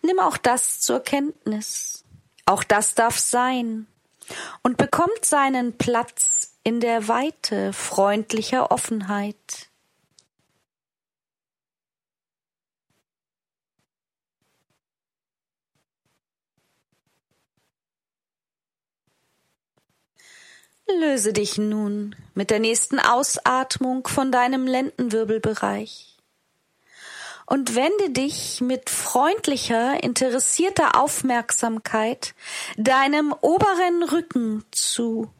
Nimm 0.03 0.19
auch 0.19 0.37
das 0.37 0.81
zur 0.81 1.01
Kenntnis. 1.01 2.05
Auch 2.45 2.63
das 2.63 2.95
darf 2.95 3.19
sein 3.19 3.87
und 4.63 4.77
bekommt 4.77 5.25
seinen 5.25 5.77
Platz 5.79 6.57
in 6.63 6.81
der 6.81 7.09
Weite 7.09 7.73
freundlicher 7.73 8.71
Offenheit. 8.71 9.69
Löse 20.89 21.33
dich 21.33 21.59
nun 21.59 22.15
mit 22.35 22.51
der 22.51 22.61
nächsten 22.61 23.01
Ausatmung 23.01 24.07
von 24.07 24.31
deinem 24.31 24.67
Lendenwirbelbereich 24.67 26.16
und 27.47 27.75
wende 27.77 28.11
dich 28.11 28.61
mit 28.61 28.91
freundlicher, 28.91 30.03
interessierter 30.03 31.01
Aufmerksamkeit 31.01 32.35
deinem 32.77 33.33
oberen 33.41 34.03
Rücken 34.03 34.65
zu. 34.73 35.31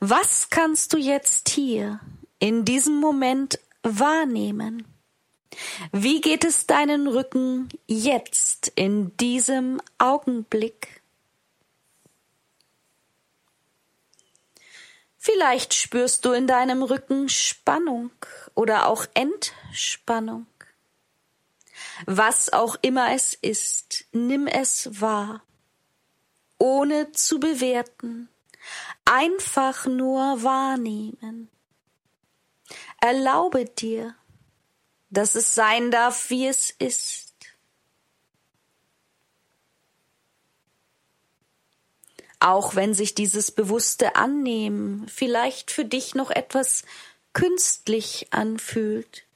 Was 0.00 0.48
kannst 0.50 0.92
du 0.92 0.96
jetzt 0.96 1.50
hier 1.50 2.00
in 2.38 2.64
diesem 2.64 2.96
Moment 2.96 3.58
wahrnehmen? 3.82 4.86
Wie 5.92 6.20
geht 6.20 6.44
es 6.44 6.66
deinen 6.66 7.06
Rücken 7.06 7.68
jetzt 7.86 8.72
in 8.74 9.16
diesem 9.16 9.80
Augenblick? 9.98 11.02
Vielleicht 15.18 15.74
spürst 15.74 16.24
du 16.24 16.32
in 16.32 16.46
deinem 16.46 16.82
Rücken 16.82 17.28
Spannung 17.28 18.10
oder 18.56 18.88
auch 18.88 19.06
Entspannung. 19.14 20.46
Was 22.06 22.52
auch 22.52 22.76
immer 22.82 23.12
es 23.14 23.34
ist, 23.34 24.06
nimm 24.10 24.48
es 24.48 25.00
wahr, 25.00 25.42
ohne 26.58 27.12
zu 27.12 27.38
bewerten, 27.38 28.28
einfach 29.04 29.86
nur 29.86 30.42
wahrnehmen. 30.42 31.50
Erlaube 33.00 33.66
dir, 33.66 34.16
dass 35.10 35.34
es 35.34 35.54
sein 35.54 35.90
darf, 35.90 36.30
wie 36.30 36.48
es 36.48 36.70
ist. 36.70 37.34
Auch 42.40 42.74
wenn 42.74 42.94
sich 42.94 43.14
dieses 43.14 43.50
bewusste 43.50 44.16
Annehmen 44.16 45.06
vielleicht 45.08 45.70
für 45.70 45.84
dich 45.84 46.14
noch 46.14 46.30
etwas 46.30 46.84
künstlich 47.36 48.28
anfühlt. 48.30 49.26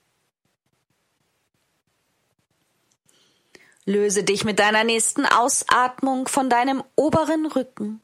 Löse 3.85 4.25
dich 4.25 4.43
mit 4.43 4.59
deiner 4.59 4.85
nächsten 4.85 5.27
Ausatmung 5.27 6.27
von 6.27 6.49
deinem 6.49 6.83
oberen 6.97 7.45
Rücken 7.45 8.01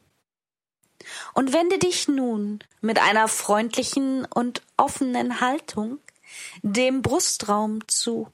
und 1.33 1.51
wende 1.51 1.79
dich 1.79 2.07
nun 2.07 2.63
mit 2.79 2.99
einer 2.99 3.27
freundlichen 3.27 4.25
und 4.25 4.61
offenen 4.77 5.41
Haltung 5.41 5.97
dem 6.61 7.01
Brustraum 7.01 7.79
zu. 7.87 8.31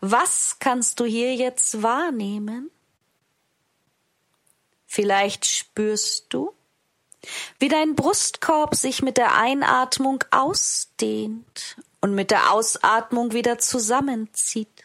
Was 0.00 0.60
kannst 0.60 1.00
du 1.00 1.06
hier 1.06 1.34
jetzt 1.34 1.82
wahrnehmen? 1.82 2.70
Vielleicht 4.86 5.44
spürst 5.44 6.26
du, 6.28 6.54
wie 7.58 7.68
dein 7.68 7.94
Brustkorb 7.94 8.74
sich 8.74 9.02
mit 9.02 9.16
der 9.16 9.34
Einatmung 9.34 10.22
ausdehnt 10.30 11.76
und 12.00 12.14
mit 12.14 12.30
der 12.30 12.52
Ausatmung 12.52 13.32
wieder 13.32 13.58
zusammenzieht. 13.58 14.84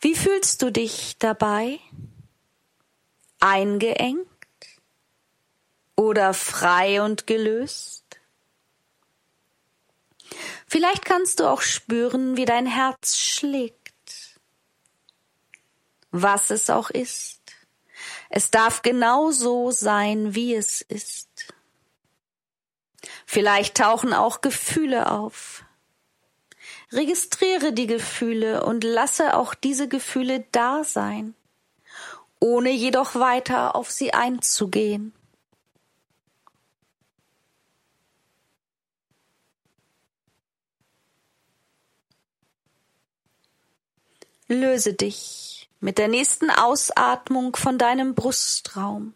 Wie 0.00 0.14
fühlst 0.14 0.62
du 0.62 0.70
dich 0.70 1.16
dabei? 1.18 1.78
Eingeengt 3.40 4.26
oder 5.96 6.34
frei 6.34 7.02
und 7.02 7.26
gelöst? 7.26 8.04
Vielleicht 10.66 11.04
kannst 11.04 11.40
du 11.40 11.48
auch 11.48 11.62
spüren, 11.62 12.36
wie 12.36 12.44
dein 12.44 12.66
Herz 12.66 13.16
schlägt. 13.16 13.76
Was 16.12 16.50
es 16.50 16.70
auch 16.70 16.90
ist. 16.90 17.39
Es 18.32 18.52
darf 18.52 18.82
genau 18.82 19.32
so 19.32 19.72
sein, 19.72 20.36
wie 20.36 20.54
es 20.54 20.82
ist. 20.82 21.52
Vielleicht 23.26 23.76
tauchen 23.76 24.12
auch 24.14 24.40
Gefühle 24.40 25.10
auf. 25.10 25.64
Registriere 26.92 27.72
die 27.72 27.88
Gefühle 27.88 28.64
und 28.64 28.84
lasse 28.84 29.36
auch 29.36 29.54
diese 29.54 29.88
Gefühle 29.88 30.44
da 30.52 30.84
sein, 30.84 31.34
ohne 32.38 32.70
jedoch 32.70 33.16
weiter 33.16 33.74
auf 33.74 33.90
sie 33.90 34.14
einzugehen. 34.14 35.12
Löse 44.46 44.94
dich 44.94 45.59
mit 45.80 45.98
der 45.98 46.08
nächsten 46.08 46.50
Ausatmung 46.50 47.56
von 47.56 47.78
deinem 47.78 48.14
Brustraum 48.14 49.14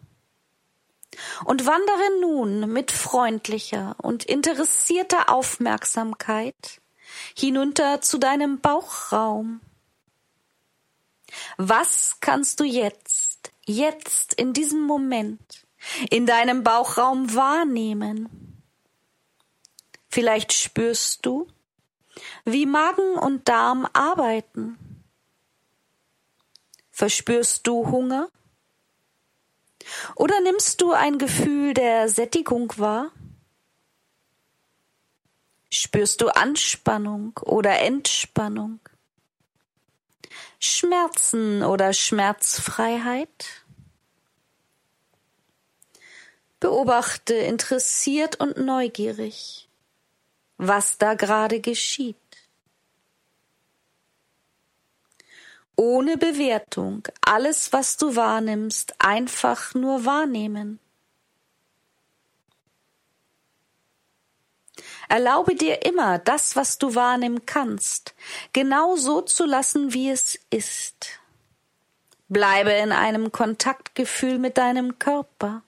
und 1.44 1.66
wandere 1.66 2.20
nun 2.20 2.72
mit 2.72 2.90
freundlicher 2.90 3.96
und 3.98 4.24
interessierter 4.24 5.28
Aufmerksamkeit 5.28 6.80
hinunter 7.36 8.00
zu 8.00 8.18
deinem 8.18 8.60
Bauchraum. 8.60 9.60
Was 11.56 12.18
kannst 12.20 12.60
du 12.60 12.64
jetzt, 12.64 13.52
jetzt 13.66 14.34
in 14.34 14.52
diesem 14.52 14.82
Moment 14.82 15.66
in 16.10 16.26
deinem 16.26 16.62
Bauchraum 16.62 17.34
wahrnehmen? 17.34 18.62
Vielleicht 20.08 20.52
spürst 20.52 21.26
du, 21.26 21.48
wie 22.44 22.66
Magen 22.66 23.14
und 23.14 23.48
Darm 23.48 23.88
arbeiten. 23.92 24.78
Verspürst 26.94 27.66
du 27.66 27.88
Hunger? 27.90 28.28
Oder 30.14 30.40
nimmst 30.42 30.80
du 30.80 30.92
ein 30.92 31.18
Gefühl 31.18 31.74
der 31.74 32.08
Sättigung 32.08 32.72
wahr? 32.76 33.10
Spürst 35.72 36.20
du 36.20 36.28
Anspannung 36.28 37.36
oder 37.42 37.80
Entspannung? 37.80 38.78
Schmerzen 40.60 41.64
oder 41.64 41.92
Schmerzfreiheit? 41.92 43.64
Beobachte 46.60 47.34
interessiert 47.34 48.38
und 48.38 48.56
neugierig, 48.56 49.68
was 50.58 50.96
da 50.96 51.14
gerade 51.14 51.58
geschieht. 51.58 52.23
Ohne 55.76 56.16
Bewertung, 56.16 57.02
alles, 57.20 57.72
was 57.72 57.96
du 57.96 58.14
wahrnimmst, 58.14 58.94
einfach 58.98 59.74
nur 59.74 60.04
wahrnehmen. 60.04 60.78
Erlaube 65.08 65.54
dir 65.54 65.84
immer, 65.84 66.18
das, 66.18 66.56
was 66.56 66.78
du 66.78 66.94
wahrnehmen 66.94 67.44
kannst, 67.46 68.14
genau 68.52 68.96
so 68.96 69.20
zu 69.20 69.44
lassen, 69.44 69.92
wie 69.92 70.10
es 70.10 70.38
ist. 70.50 71.20
Bleibe 72.28 72.72
in 72.72 72.90
einem 72.90 73.30
Kontaktgefühl 73.32 74.38
mit 74.38 74.56
deinem 74.56 74.98
Körper, 74.98 75.62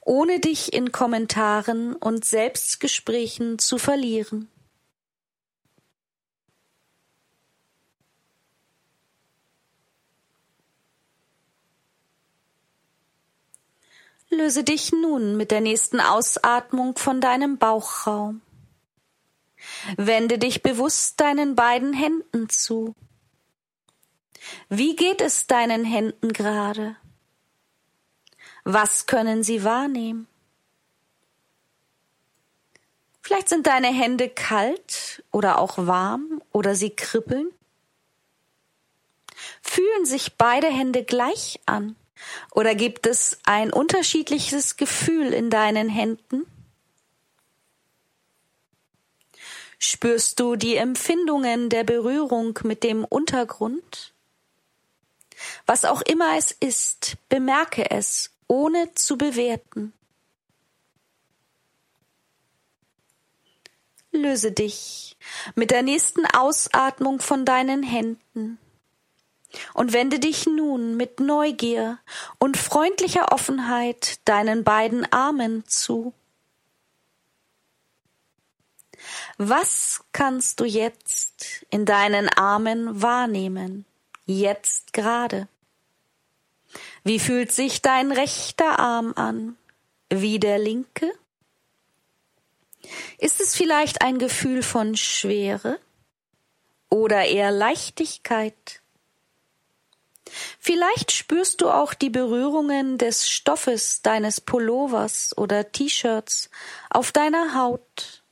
ohne 0.00 0.40
dich 0.40 0.72
in 0.72 0.90
Kommentaren 0.90 1.94
und 1.94 2.24
Selbstgesprächen 2.24 3.58
zu 3.58 3.78
verlieren. 3.78 4.50
Löse 14.30 14.62
dich 14.62 14.92
nun 14.92 15.36
mit 15.38 15.50
der 15.50 15.62
nächsten 15.62 16.00
Ausatmung 16.00 16.98
von 16.98 17.20
deinem 17.20 17.56
Bauchraum. 17.56 18.42
Wende 19.96 20.38
dich 20.38 20.62
bewusst 20.62 21.18
deinen 21.20 21.54
beiden 21.54 21.94
Händen 21.94 22.48
zu. 22.50 22.94
Wie 24.68 24.96
geht 24.96 25.22
es 25.22 25.46
deinen 25.46 25.84
Händen 25.84 26.32
gerade? 26.32 26.96
Was 28.64 29.06
können 29.06 29.42
sie 29.42 29.64
wahrnehmen? 29.64 30.28
Vielleicht 33.22 33.48
sind 33.48 33.66
deine 33.66 33.88
Hände 33.88 34.28
kalt 34.28 35.24
oder 35.32 35.58
auch 35.58 35.78
warm 35.78 36.42
oder 36.52 36.74
sie 36.74 36.90
kribbeln. 36.90 37.50
Fühlen 39.62 40.04
sich 40.04 40.36
beide 40.36 40.68
Hände 40.68 41.02
gleich 41.04 41.60
an 41.66 41.96
oder 42.52 42.74
gibt 42.74 43.06
es 43.06 43.38
ein 43.44 43.72
unterschiedliches 43.72 44.76
Gefühl 44.76 45.32
in 45.32 45.50
deinen 45.50 45.88
Händen? 45.88 46.46
Spürst 49.78 50.40
du 50.40 50.56
die 50.56 50.76
Empfindungen 50.76 51.68
der 51.70 51.84
Berührung 51.84 52.58
mit 52.64 52.82
dem 52.82 53.04
Untergrund? 53.04 54.12
Was 55.66 55.84
auch 55.84 56.02
immer 56.02 56.36
es 56.36 56.50
ist, 56.50 57.16
bemerke 57.28 57.90
es, 57.90 58.30
ohne 58.48 58.92
zu 58.94 59.16
bewerten. 59.16 59.92
Löse 64.10 64.50
dich 64.50 65.16
mit 65.54 65.70
der 65.70 65.82
nächsten 65.82 66.26
Ausatmung 66.26 67.20
von 67.20 67.44
deinen 67.44 67.82
Händen 67.84 68.58
und 69.74 69.92
wende 69.92 70.18
dich 70.18 70.46
nun 70.46 70.96
mit 70.96 71.20
Neugier 71.20 71.98
und 72.38 72.56
freundlicher 72.56 73.32
Offenheit 73.32 74.20
deinen 74.24 74.64
beiden 74.64 75.10
Armen 75.12 75.66
zu. 75.66 76.12
Was 79.38 80.04
kannst 80.12 80.60
du 80.60 80.64
jetzt 80.64 81.64
in 81.70 81.84
deinen 81.84 82.28
Armen 82.28 83.00
wahrnehmen, 83.00 83.84
jetzt 84.26 84.92
gerade? 84.92 85.48
Wie 87.04 87.18
fühlt 87.18 87.52
sich 87.52 87.80
dein 87.80 88.12
rechter 88.12 88.78
Arm 88.78 89.12
an? 89.16 89.56
Wie 90.10 90.38
der 90.38 90.58
linke? 90.58 91.10
Ist 93.18 93.40
es 93.40 93.54
vielleicht 93.54 94.02
ein 94.02 94.18
Gefühl 94.18 94.62
von 94.62 94.96
Schwere 94.96 95.78
oder 96.90 97.24
eher 97.24 97.50
Leichtigkeit? 97.50 98.77
Vielleicht 100.58 101.12
spürst 101.12 101.60
du 101.60 101.70
auch 101.70 101.94
die 101.94 102.10
Berührungen 102.10 102.98
des 102.98 103.28
Stoffes 103.28 104.02
deines 104.02 104.40
Pullovers 104.40 105.36
oder 105.36 105.72
T-Shirts 105.72 106.50
auf 106.90 107.12
deiner 107.12 107.54
Haut. 107.54 108.22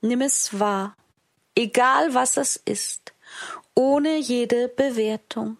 Nimm 0.00 0.20
es 0.20 0.58
wahr, 0.58 0.96
egal 1.54 2.14
was 2.14 2.36
es 2.36 2.56
ist, 2.56 3.12
ohne 3.74 4.18
jede 4.18 4.68
Bewertung. 4.68 5.56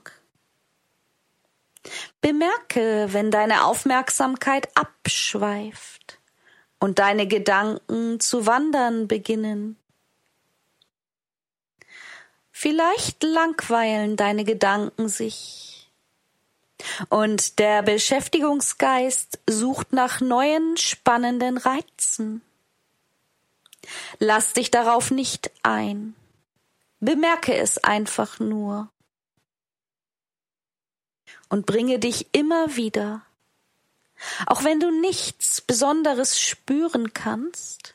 Bemerke, 2.21 3.09
wenn 3.13 3.31
deine 3.31 3.65
Aufmerksamkeit 3.65 4.69
abschweift 4.77 6.19
und 6.79 6.99
deine 6.99 7.27
Gedanken 7.27 8.21
zu 8.21 8.47
wandern 8.47 9.09
beginnen. 9.09 9.77
Vielleicht 12.65 13.23
langweilen 13.23 14.17
deine 14.17 14.43
Gedanken 14.43 15.11
sich. 15.11 15.91
Und 17.11 17.59
der 17.59 17.83
Beschäftigungsgeist 17.83 19.39
sucht 19.47 19.93
nach 19.93 20.23
neuen 20.23 20.79
spannenden 20.79 21.59
Reizen. 21.59 22.41
Lass 24.19 24.55
dich 24.55 24.71
darauf 24.71 25.11
nicht 25.11 25.51
ein. 25.63 26.15
Bemerke 27.01 27.55
es 27.55 27.85
einfach 27.85 28.41
nur. 28.41 28.89
Und 31.51 31.67
bringe 31.67 31.99
dich 31.99 32.29
immer 32.33 32.77
wieder, 32.77 33.27
auch 34.47 34.65
wenn 34.65 34.81
du 34.81 34.91
nichts 34.91 35.61
Besonderes 35.61 36.41
spüren 36.41 37.13
kannst, 37.13 37.94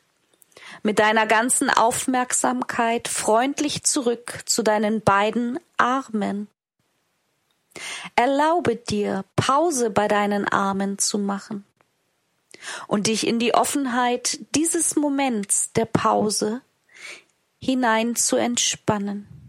mit 0.82 0.98
deiner 0.98 1.26
ganzen 1.26 1.70
Aufmerksamkeit 1.70 3.08
freundlich 3.08 3.84
zurück 3.84 4.42
zu 4.46 4.62
deinen 4.62 5.00
beiden 5.02 5.58
Armen. 5.76 6.48
Erlaube 8.16 8.76
dir, 8.76 9.24
Pause 9.36 9.90
bei 9.90 10.08
deinen 10.08 10.46
Armen 10.46 10.98
zu 10.98 11.18
machen 11.18 11.64
und 12.86 13.06
dich 13.06 13.26
in 13.26 13.38
die 13.38 13.54
Offenheit 13.54 14.38
dieses 14.54 14.96
Moments 14.96 15.72
der 15.72 15.86
Pause 15.86 16.62
hinein 17.58 18.16
zu 18.16 18.36
entspannen. 18.36 19.39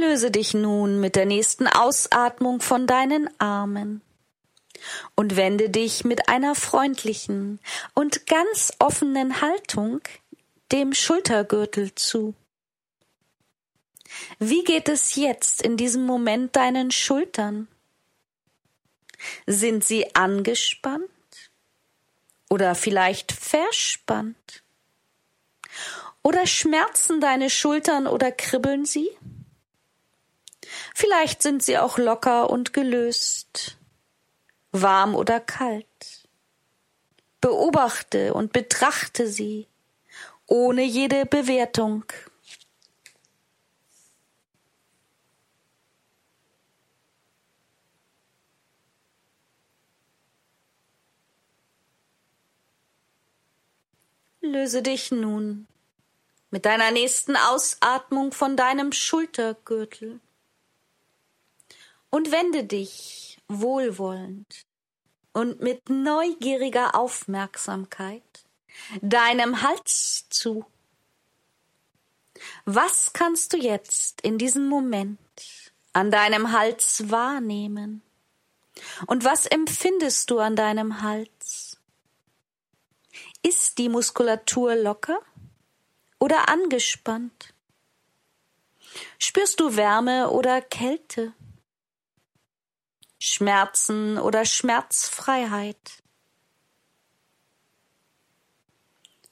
Löse 0.00 0.30
dich 0.30 0.54
nun 0.54 1.00
mit 1.00 1.16
der 1.16 1.26
nächsten 1.26 1.66
Ausatmung 1.66 2.60
von 2.60 2.86
deinen 2.86 3.28
Armen 3.40 4.02
und 5.14 5.36
wende 5.36 5.70
dich 5.70 6.04
mit 6.04 6.28
einer 6.28 6.54
freundlichen 6.54 7.60
und 7.94 8.26
ganz 8.26 8.72
offenen 8.78 9.40
Haltung 9.40 10.00
dem 10.72 10.94
Schultergürtel 10.94 11.94
zu. 11.94 12.34
Wie 14.38 14.64
geht 14.64 14.88
es 14.88 15.16
jetzt 15.16 15.62
in 15.62 15.76
diesem 15.76 16.04
Moment 16.04 16.56
deinen 16.56 16.90
Schultern? 16.90 17.68
Sind 19.46 19.84
sie 19.84 20.14
angespannt 20.14 21.08
oder 22.50 22.74
vielleicht 22.74 23.32
verspannt? 23.32 24.62
Oder 26.22 26.46
schmerzen 26.46 27.20
deine 27.20 27.50
Schultern 27.50 28.06
oder 28.06 28.30
kribbeln 28.30 28.84
sie? 28.84 29.10
Vielleicht 30.94 31.42
sind 31.42 31.62
sie 31.62 31.78
auch 31.78 31.98
locker 31.98 32.50
und 32.50 32.72
gelöst, 32.72 33.78
warm 34.72 35.14
oder 35.14 35.40
kalt. 35.40 35.86
Beobachte 37.40 38.34
und 38.34 38.52
betrachte 38.52 39.26
sie, 39.26 39.66
ohne 40.46 40.84
jede 40.84 41.26
Bewertung. 41.26 42.04
Löse 54.40 54.82
dich 54.82 55.10
nun 55.10 55.66
mit 56.50 56.66
deiner 56.66 56.90
nächsten 56.90 57.36
Ausatmung 57.36 58.32
von 58.32 58.56
deinem 58.56 58.92
Schultergürtel 58.92 60.20
und 62.12 62.30
wende 62.30 62.62
dich 62.62 63.38
wohlwollend 63.48 64.66
und 65.32 65.60
mit 65.60 65.88
neugieriger 65.88 66.94
Aufmerksamkeit 66.94 68.22
deinem 69.00 69.62
Hals 69.62 70.26
zu. 70.28 70.64
Was 72.66 73.12
kannst 73.14 73.54
du 73.54 73.56
jetzt 73.56 74.20
in 74.20 74.36
diesem 74.36 74.68
Moment 74.68 75.18
an 75.94 76.10
deinem 76.10 76.52
Hals 76.52 77.10
wahrnehmen? 77.10 78.02
Und 79.06 79.24
was 79.24 79.46
empfindest 79.46 80.30
du 80.30 80.38
an 80.38 80.54
deinem 80.54 81.02
Hals? 81.02 81.78
Ist 83.42 83.78
die 83.78 83.88
Muskulatur 83.88 84.76
locker 84.76 85.18
oder 86.18 86.50
angespannt? 86.50 87.54
Spürst 89.18 89.60
du 89.60 89.76
Wärme 89.76 90.30
oder 90.30 90.60
Kälte? 90.60 91.32
Schmerzen 93.24 94.18
oder 94.18 94.44
Schmerzfreiheit. 94.44 96.02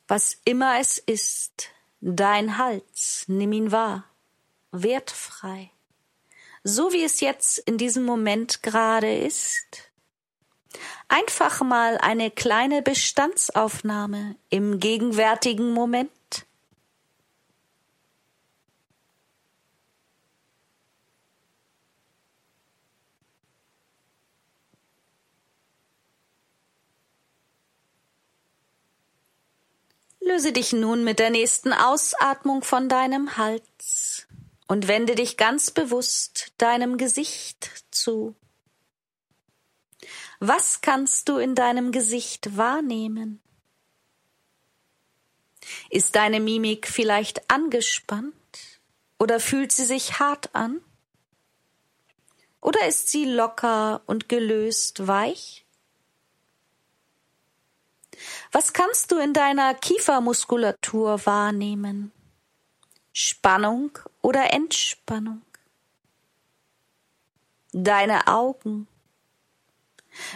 Was 0.07 0.39
immer 0.45 0.79
es 0.79 0.99
ist, 0.99 1.71
dein 2.01 2.57
Hals, 2.57 3.25
nimm 3.27 3.53
ihn 3.53 3.73
wahr, 3.73 4.05
wertfrei, 4.71 5.73
so 6.63 6.93
wie 6.93 7.03
es 7.03 7.19
jetzt 7.19 7.59
in 7.59 7.79
diesem 7.79 8.05
Moment 8.05 8.63
gerade 8.63 9.13
ist. 9.13 9.91
Einfach 11.09 11.61
mal 11.63 11.99
eine 11.99 12.31
kleine 12.31 12.83
Bestandsaufnahme 12.83 14.37
im 14.51 14.79
gegenwärtigen 14.79 15.73
Moment. 15.73 16.13
Löse 30.31 30.53
dich 30.53 30.73
nun 30.73 31.03
mit 31.03 31.19
der 31.19 31.31
nächsten 31.31 31.73
Ausatmung 31.73 32.63
von 32.63 32.89
deinem 32.89 33.37
Hals 33.37 34.29
und 34.69 34.87
wende 34.87 35.17
dich 35.17 35.37
ganz 35.37 35.73
bewusst 35.73 36.53
deinem 36.57 36.99
Gesicht 36.99 37.85
zu. 37.91 38.37
Was 40.39 40.83
kannst 40.83 41.29
du 41.29 41.39
in 41.39 41.57
deinem 41.57 41.91
Gesicht 41.91 42.57
wahrnehmen? 42.57 43.43
Ist 45.91 46.15
deine 46.15 46.39
Mimik 46.39 46.87
vielleicht 46.87 47.51
angespannt 47.51 48.35
oder 49.19 49.41
fühlt 49.41 49.73
sie 49.73 49.85
sich 49.85 50.21
hart 50.21 50.55
an? 50.55 50.81
Oder 52.61 52.87
ist 52.87 53.09
sie 53.09 53.25
locker 53.25 54.03
und 54.07 54.29
gelöst 54.29 55.09
weich? 55.09 55.67
Was 58.53 58.73
kannst 58.73 59.13
du 59.13 59.19
in 59.19 59.33
deiner 59.33 59.75
Kiefermuskulatur 59.75 61.25
wahrnehmen? 61.27 62.13
Spannung 63.13 63.99
oder 64.23 64.53
Entspannung? 64.53 65.43
Deine 67.73 68.27
Augen. 68.27 68.89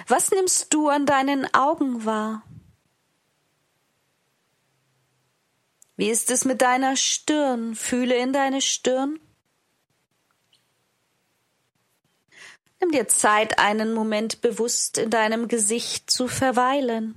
Was 0.07 0.31
nimmst 0.31 0.73
du 0.73 0.89
an 0.89 1.07
deinen 1.07 1.53
Augen 1.53 2.05
wahr? 2.05 2.43
Wie 5.97 6.11
ist 6.11 6.31
es 6.31 6.45
mit 6.45 6.63
deiner 6.63 6.97
Stirn? 6.97 7.75
Fühle 7.75 8.17
in 8.17 8.33
deine 8.33 8.61
Stirn. 8.61 9.21
Nimm 12.81 12.91
dir 12.91 13.09
Zeit, 13.09 13.59
einen 13.59 13.95
Moment 13.95 14.41
bewusst 14.41 14.99
in 14.99 15.11
deinem 15.11 15.49
Gesicht 15.49 16.11
zu 16.11 16.29
verweilen. 16.29 17.15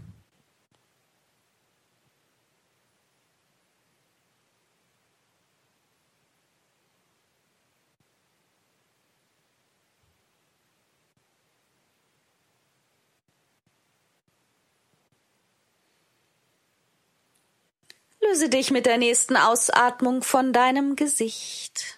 Löse 18.38 18.50
dich 18.50 18.70
mit 18.70 18.86
der 18.86 19.00
nächsten 19.00 19.36
Ausatmung 19.36 20.22
von 20.22 20.54
deinem 20.54 20.96
Gesicht 20.96 21.98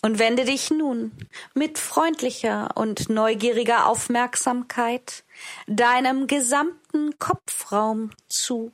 Und 0.00 0.20
wende 0.20 0.44
dich 0.44 0.70
nun 0.70 1.10
mit 1.54 1.76
freundlicher 1.76 2.76
und 2.76 3.08
neugieriger 3.08 3.88
Aufmerksamkeit 3.88 5.24
deinem 5.66 6.28
gesamten 6.28 7.18
Kopfraum 7.18 8.12
zu. 8.28 8.70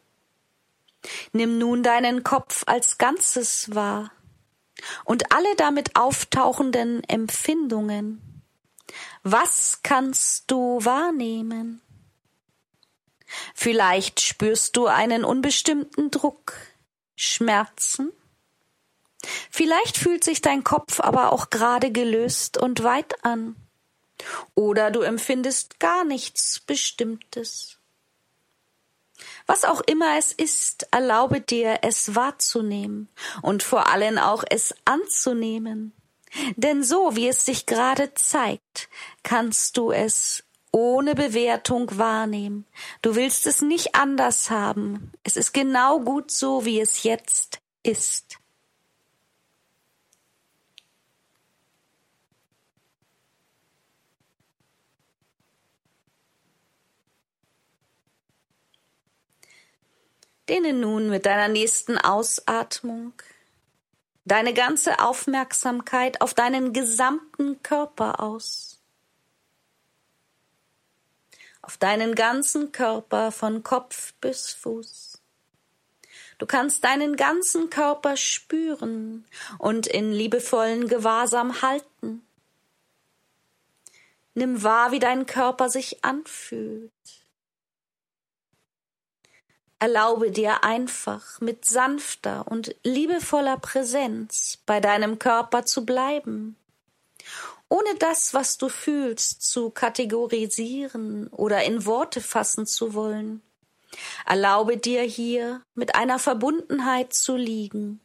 Nimm 1.32 1.56
nun 1.56 1.82
deinen 1.82 2.24
Kopf 2.24 2.64
als 2.66 2.98
Ganzes 2.98 3.74
wahr 3.74 4.12
und 5.06 5.32
alle 5.32 5.56
damit 5.56 5.96
auftauchenden 5.96 7.02
Empfindungen. 7.04 8.42
Was 9.22 9.80
kannst 9.82 10.50
du 10.50 10.84
wahrnehmen? 10.84 11.80
Vielleicht 13.54 14.20
spürst 14.20 14.76
du 14.76 14.86
einen 14.86 15.24
unbestimmten 15.24 16.10
Druck, 16.10 16.54
Schmerzen. 17.16 18.12
Vielleicht 19.50 19.98
fühlt 19.98 20.24
sich 20.24 20.40
dein 20.40 20.64
Kopf 20.64 21.00
aber 21.00 21.32
auch 21.32 21.50
gerade 21.50 21.92
gelöst 21.92 22.56
und 22.56 22.82
weit 22.82 23.24
an. 23.24 23.56
Oder 24.54 24.90
du 24.90 25.00
empfindest 25.00 25.80
gar 25.80 26.04
nichts 26.04 26.60
Bestimmtes. 26.60 27.78
Was 29.46 29.64
auch 29.64 29.80
immer 29.82 30.16
es 30.18 30.32
ist, 30.32 30.86
erlaube 30.90 31.40
dir, 31.40 31.80
es 31.82 32.14
wahrzunehmen 32.14 33.08
und 33.42 33.62
vor 33.62 33.88
allem 33.88 34.18
auch 34.18 34.44
es 34.48 34.74
anzunehmen. 34.84 35.92
Denn 36.56 36.84
so 36.84 37.16
wie 37.16 37.28
es 37.28 37.44
sich 37.44 37.66
gerade 37.66 38.14
zeigt, 38.14 38.88
kannst 39.22 39.76
du 39.76 39.90
es 39.90 40.44
ohne 40.72 41.14
Bewertung 41.14 41.98
wahrnehmen. 41.98 42.66
Du 43.02 43.16
willst 43.16 43.46
es 43.46 43.62
nicht 43.62 43.94
anders 43.94 44.50
haben. 44.50 45.12
Es 45.24 45.36
ist 45.36 45.52
genau 45.52 46.00
gut 46.00 46.30
so, 46.30 46.64
wie 46.64 46.80
es 46.80 47.02
jetzt 47.02 47.60
ist. 47.82 48.38
Dehne 60.48 60.72
nun 60.72 61.10
mit 61.10 61.26
deiner 61.26 61.48
nächsten 61.48 61.96
Ausatmung 61.96 63.12
deine 64.24 64.54
ganze 64.54 65.00
Aufmerksamkeit 65.00 66.20
auf 66.20 66.34
deinen 66.34 66.72
gesamten 66.72 67.62
Körper 67.62 68.20
aus. 68.20 68.69
Auf 71.62 71.76
deinen 71.76 72.14
ganzen 72.14 72.72
Körper 72.72 73.32
von 73.32 73.62
Kopf 73.62 74.14
bis 74.20 74.52
Fuß. 74.52 75.20
Du 76.38 76.46
kannst 76.46 76.84
deinen 76.84 77.16
ganzen 77.16 77.68
Körper 77.68 78.16
spüren 78.16 79.26
und 79.58 79.86
in 79.86 80.10
liebevollen 80.10 80.88
Gewahrsam 80.88 81.60
halten. 81.60 82.26
Nimm 84.34 84.62
wahr, 84.62 84.90
wie 84.90 85.00
dein 85.00 85.26
Körper 85.26 85.68
sich 85.68 86.02
anfühlt. 86.02 86.90
Erlaube 89.78 90.30
dir 90.30 90.64
einfach 90.64 91.40
mit 91.40 91.64
sanfter 91.64 92.46
und 92.46 92.74
liebevoller 92.84 93.58
Präsenz 93.58 94.58
bei 94.66 94.80
deinem 94.80 95.18
Körper 95.18 95.64
zu 95.64 95.84
bleiben, 95.84 96.56
ohne 97.70 97.94
das, 97.98 98.34
was 98.34 98.58
du 98.58 98.68
fühlst, 98.68 99.40
zu 99.42 99.70
kategorisieren 99.70 101.28
oder 101.28 101.64
in 101.64 101.86
Worte 101.86 102.20
fassen 102.20 102.66
zu 102.66 102.92
wollen. 102.92 103.40
Erlaube 104.26 104.76
dir 104.76 105.02
hier 105.02 105.62
mit 105.74 105.94
einer 105.94 106.18
Verbundenheit 106.18 107.14
zu 107.14 107.36
liegen 107.36 108.00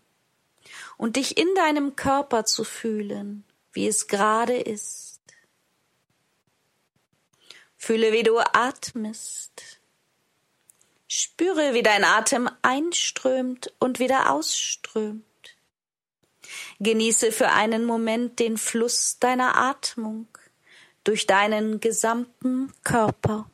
und 0.97 1.17
dich 1.17 1.37
in 1.37 1.53
deinem 1.55 1.97
Körper 1.97 2.45
zu 2.45 2.63
fühlen, 2.63 3.43
wie 3.73 3.87
es 3.87 4.07
gerade 4.07 4.55
ist. 4.55 5.19
Fühle, 7.75 8.13
wie 8.13 8.23
du 8.23 8.39
atmest 8.39 9.79
Spüre, 11.07 11.73
wie 11.73 11.83
dein 11.83 12.03
Atem 12.03 12.49
einströmt 12.61 13.73
und 13.79 13.99
wieder 13.99 14.31
ausströmt. 14.31 15.23
Genieße 16.79 17.31
für 17.31 17.49
einen 17.49 17.85
Moment 17.85 18.39
den 18.39 18.57
Fluss 18.57 19.17
deiner 19.19 19.57
Atmung 19.57 20.27
durch 21.03 21.27
deinen 21.27 21.79
gesamten 21.79 22.73
Körper. 22.83 23.49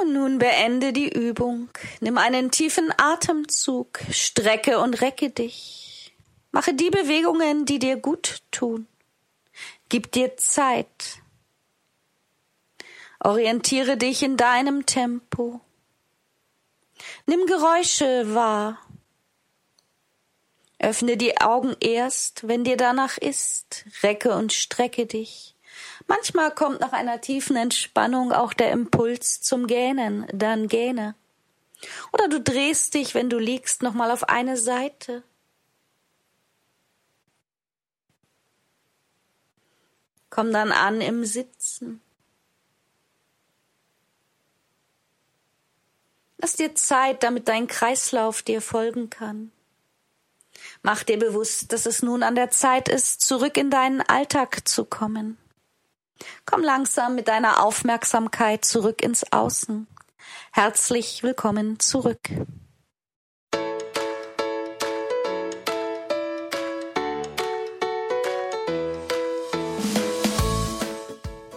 Und 0.00 0.12
nun 0.12 0.38
beende 0.38 0.92
die 0.92 1.08
Übung. 1.08 1.68
Nimm 2.00 2.18
einen 2.18 2.50
tiefen 2.50 2.92
Atemzug, 2.96 4.00
strecke 4.10 4.78
und 4.78 5.00
recke 5.00 5.30
dich. 5.30 6.14
Mache 6.50 6.74
die 6.74 6.90
Bewegungen, 6.90 7.66
die 7.66 7.78
dir 7.78 7.96
gut 7.96 8.42
tun. 8.50 8.86
Gib 9.88 10.12
dir 10.12 10.36
Zeit. 10.36 11.22
Orientiere 13.20 13.96
dich 13.96 14.22
in 14.22 14.36
deinem 14.36 14.86
Tempo. 14.86 15.60
Nimm 17.26 17.46
Geräusche 17.46 18.34
wahr. 18.34 18.78
Öffne 20.78 21.16
die 21.16 21.40
Augen 21.40 21.74
erst, 21.80 22.46
wenn 22.46 22.62
dir 22.62 22.76
danach 22.76 23.18
ist. 23.18 23.84
Recke 24.02 24.34
und 24.34 24.52
strecke 24.52 25.06
dich. 25.06 25.56
Manchmal 26.08 26.54
kommt 26.54 26.80
nach 26.80 26.92
einer 26.92 27.20
tiefen 27.20 27.54
Entspannung 27.54 28.32
auch 28.32 28.54
der 28.54 28.72
Impuls 28.72 29.42
zum 29.42 29.66
Gähnen, 29.66 30.26
dann 30.32 30.66
gähne. 30.66 31.14
Oder 32.12 32.28
du 32.28 32.40
drehst 32.40 32.94
dich, 32.94 33.14
wenn 33.14 33.28
du 33.28 33.38
liegst, 33.38 33.82
nochmal 33.82 34.10
auf 34.10 34.28
eine 34.28 34.56
Seite. 34.56 35.22
Komm 40.30 40.50
dann 40.52 40.72
an 40.72 41.02
im 41.02 41.26
Sitzen. 41.26 42.00
Lass 46.38 46.56
dir 46.56 46.74
Zeit, 46.74 47.22
damit 47.22 47.48
dein 47.48 47.66
Kreislauf 47.66 48.42
dir 48.42 48.62
folgen 48.62 49.10
kann. 49.10 49.52
Mach 50.82 51.02
dir 51.02 51.18
bewusst, 51.18 51.72
dass 51.72 51.84
es 51.84 52.02
nun 52.02 52.22
an 52.22 52.34
der 52.34 52.50
Zeit 52.50 52.88
ist, 52.88 53.20
zurück 53.20 53.56
in 53.58 53.70
deinen 53.70 54.00
Alltag 54.00 54.66
zu 54.66 54.84
kommen. 54.84 55.36
Komm 56.46 56.62
langsam 56.62 57.14
mit 57.14 57.28
deiner 57.28 57.62
Aufmerksamkeit 57.64 58.64
zurück 58.64 59.02
ins 59.02 59.32
Außen. 59.32 59.86
Herzlich 60.52 61.22
willkommen 61.22 61.78
zurück. 61.78 62.20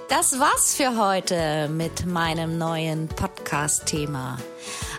Das 0.10 0.40
war's 0.40 0.76
für 0.76 0.98
heute 0.98 1.68
mit 1.70 2.06
meinem 2.06 2.58
neuen 2.60 3.08
Podcast-Thema. 3.08 4.38